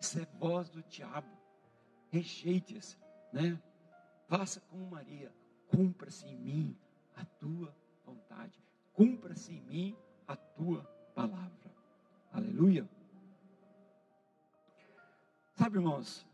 Isso 0.00 0.18
é 0.18 0.26
voz 0.38 0.70
do 0.70 0.82
diabo. 0.84 1.28
Rejeite-as, 2.10 2.98
né? 3.34 3.60
Faça 4.28 4.60
como 4.62 4.86
Maria. 4.86 5.30
Cumpra-se 5.68 6.26
em 6.26 6.38
mim 6.38 6.76
a 7.14 7.24
tua 7.26 7.76
vontade. 8.06 8.58
Cumpra-se 8.94 9.52
em 9.52 9.60
mim 9.60 9.96
a 10.26 10.36
tua 10.36 10.82
palavra. 11.14 11.70
Aleluia. 12.32 12.88
Sabe, 15.54 15.76
irmãos, 15.76 16.26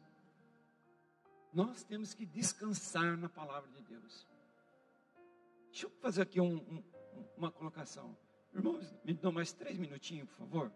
nós 1.53 1.83
temos 1.83 2.15
que 2.15 2.25
descansar 2.25 3.17
na 3.17 3.29
palavra 3.29 3.71
de 3.71 3.83
Deus. 3.83 4.27
Deixa 5.71 5.87
eu 5.87 5.91
fazer 5.91 6.23
aqui 6.23 6.41
um, 6.41 6.57
um, 6.57 6.85
uma 7.37 7.51
colocação. 7.51 8.17
Irmãos, 8.53 8.93
me 9.05 9.15
dão 9.15 9.33
mais 9.33 9.53
três 9.53 9.79
minutinhos, 9.79 10.29
por 10.29 10.37
favor. 10.37 10.73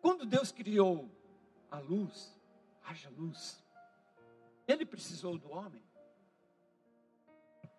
Quando 0.00 0.26
Deus 0.26 0.52
criou 0.52 1.10
a 1.70 1.78
luz, 1.78 2.38
haja 2.84 3.08
luz, 3.10 3.64
Ele 4.66 4.84
precisou 4.84 5.38
do 5.38 5.50
homem. 5.50 5.82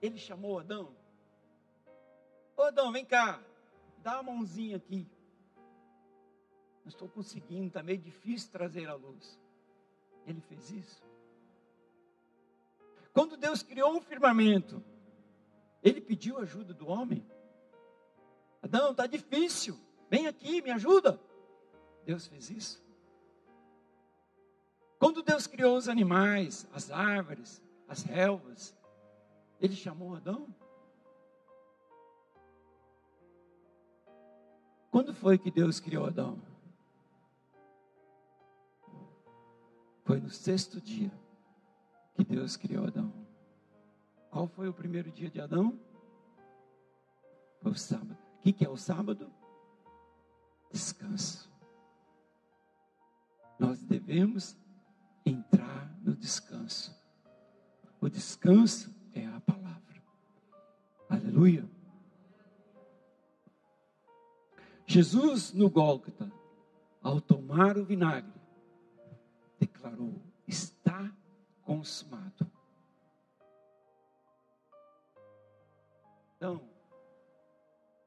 Ele 0.01 0.17
chamou 0.17 0.59
Adão. 0.59 0.95
Ô 2.57 2.63
Adão, 2.63 2.91
vem 2.91 3.05
cá, 3.05 3.41
dá 3.99 4.21
uma 4.21 4.33
mãozinha 4.33 4.77
aqui. 4.77 5.07
Não 6.83 6.89
estou 6.89 7.09
conseguindo, 7.09 7.67
está 7.67 7.81
meio 7.81 7.99
difícil 7.99 8.51
trazer 8.51 8.87
a 8.87 8.95
luz. 8.95 9.39
Ele 10.25 10.41
fez 10.41 10.71
isso. 10.71 11.03
Quando 13.13 13.37
Deus 13.37 13.63
criou 13.63 13.95
o 13.95 14.01
firmamento, 14.01 14.83
Ele 15.81 16.01
pediu 16.01 16.37
ajuda 16.39 16.73
do 16.73 16.87
homem. 16.87 17.25
Adão, 18.61 18.91
está 18.91 19.05
difícil, 19.05 19.79
vem 20.09 20.27
aqui, 20.27 20.61
me 20.61 20.71
ajuda. 20.71 21.19
Deus 22.03 22.27
fez 22.27 22.49
isso. 22.49 22.83
Quando 24.99 25.21
Deus 25.21 25.45
criou 25.45 25.77
os 25.77 25.87
animais, 25.87 26.67
as 26.73 26.89
árvores, 26.89 27.61
as 27.87 28.03
relvas, 28.03 28.75
Ele 29.59 29.75
chamou 29.75 30.15
Adão. 30.15 30.47
Quando 34.89 35.13
foi 35.13 35.37
que 35.37 35.51
Deus 35.51 35.79
criou 35.79 36.05
Adão? 36.05 36.54
Foi 40.15 40.21
no 40.21 40.29
sexto 40.29 40.79
dia 40.79 41.11
que 42.15 42.23
Deus 42.23 42.55
criou 42.55 42.87
Adão. 42.87 43.11
Qual 44.31 44.47
foi 44.47 44.69
o 44.69 44.73
primeiro 44.73 45.11
dia 45.11 45.29
de 45.29 45.41
Adão? 45.41 45.77
Foi 47.61 47.73
o 47.73 47.75
sábado. 47.75 48.17
O 48.39 48.41
que, 48.41 48.63
é 48.63 48.69
o 48.69 48.77
sábado? 48.77 49.29
Descanso. 50.71 51.51
Nós 53.59 53.83
devemos 53.83 54.57
entrar 55.25 55.93
no 56.01 56.15
descanso. 56.15 56.97
O 57.99 58.07
descanso 58.07 58.95
é 59.13 59.25
a 59.25 59.41
palavra. 59.41 60.01
Aleluia. 61.09 61.69
Jesus 64.87 65.51
no 65.51 65.69
Gólgota, 65.69 66.31
ao 67.03 67.19
tomar 67.19 67.77
o 67.77 67.83
vinagre, 67.83 68.34
declarou: 69.65 70.21
está 70.47 71.11
consumado. 71.63 72.49
Então, 76.37 76.61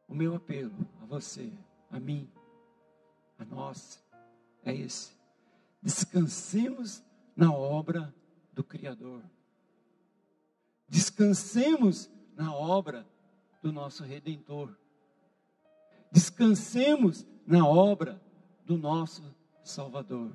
o 0.06 0.14
meu 0.14 0.34
apelo 0.36 0.74
a 1.02 1.06
você, 1.06 1.52
a 1.90 1.98
mim, 1.98 2.30
a 3.38 3.44
nós, 3.44 4.02
é 4.64 4.72
esse: 4.72 5.12
descansemos 5.82 7.02
na 7.34 7.52
obra 7.52 8.14
do 8.52 8.62
Criador, 8.62 9.22
descansemos 10.88 12.08
na 12.36 12.54
obra 12.54 13.06
do 13.60 13.72
nosso 13.72 14.04
Redentor, 14.04 14.76
descansemos 16.12 17.26
na 17.44 17.66
obra 17.66 18.20
do 18.64 18.78
nosso 18.78 19.34
Salvador 19.64 20.32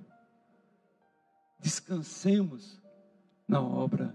descansemos 1.64 2.78
na 3.48 3.62
obra 3.62 4.14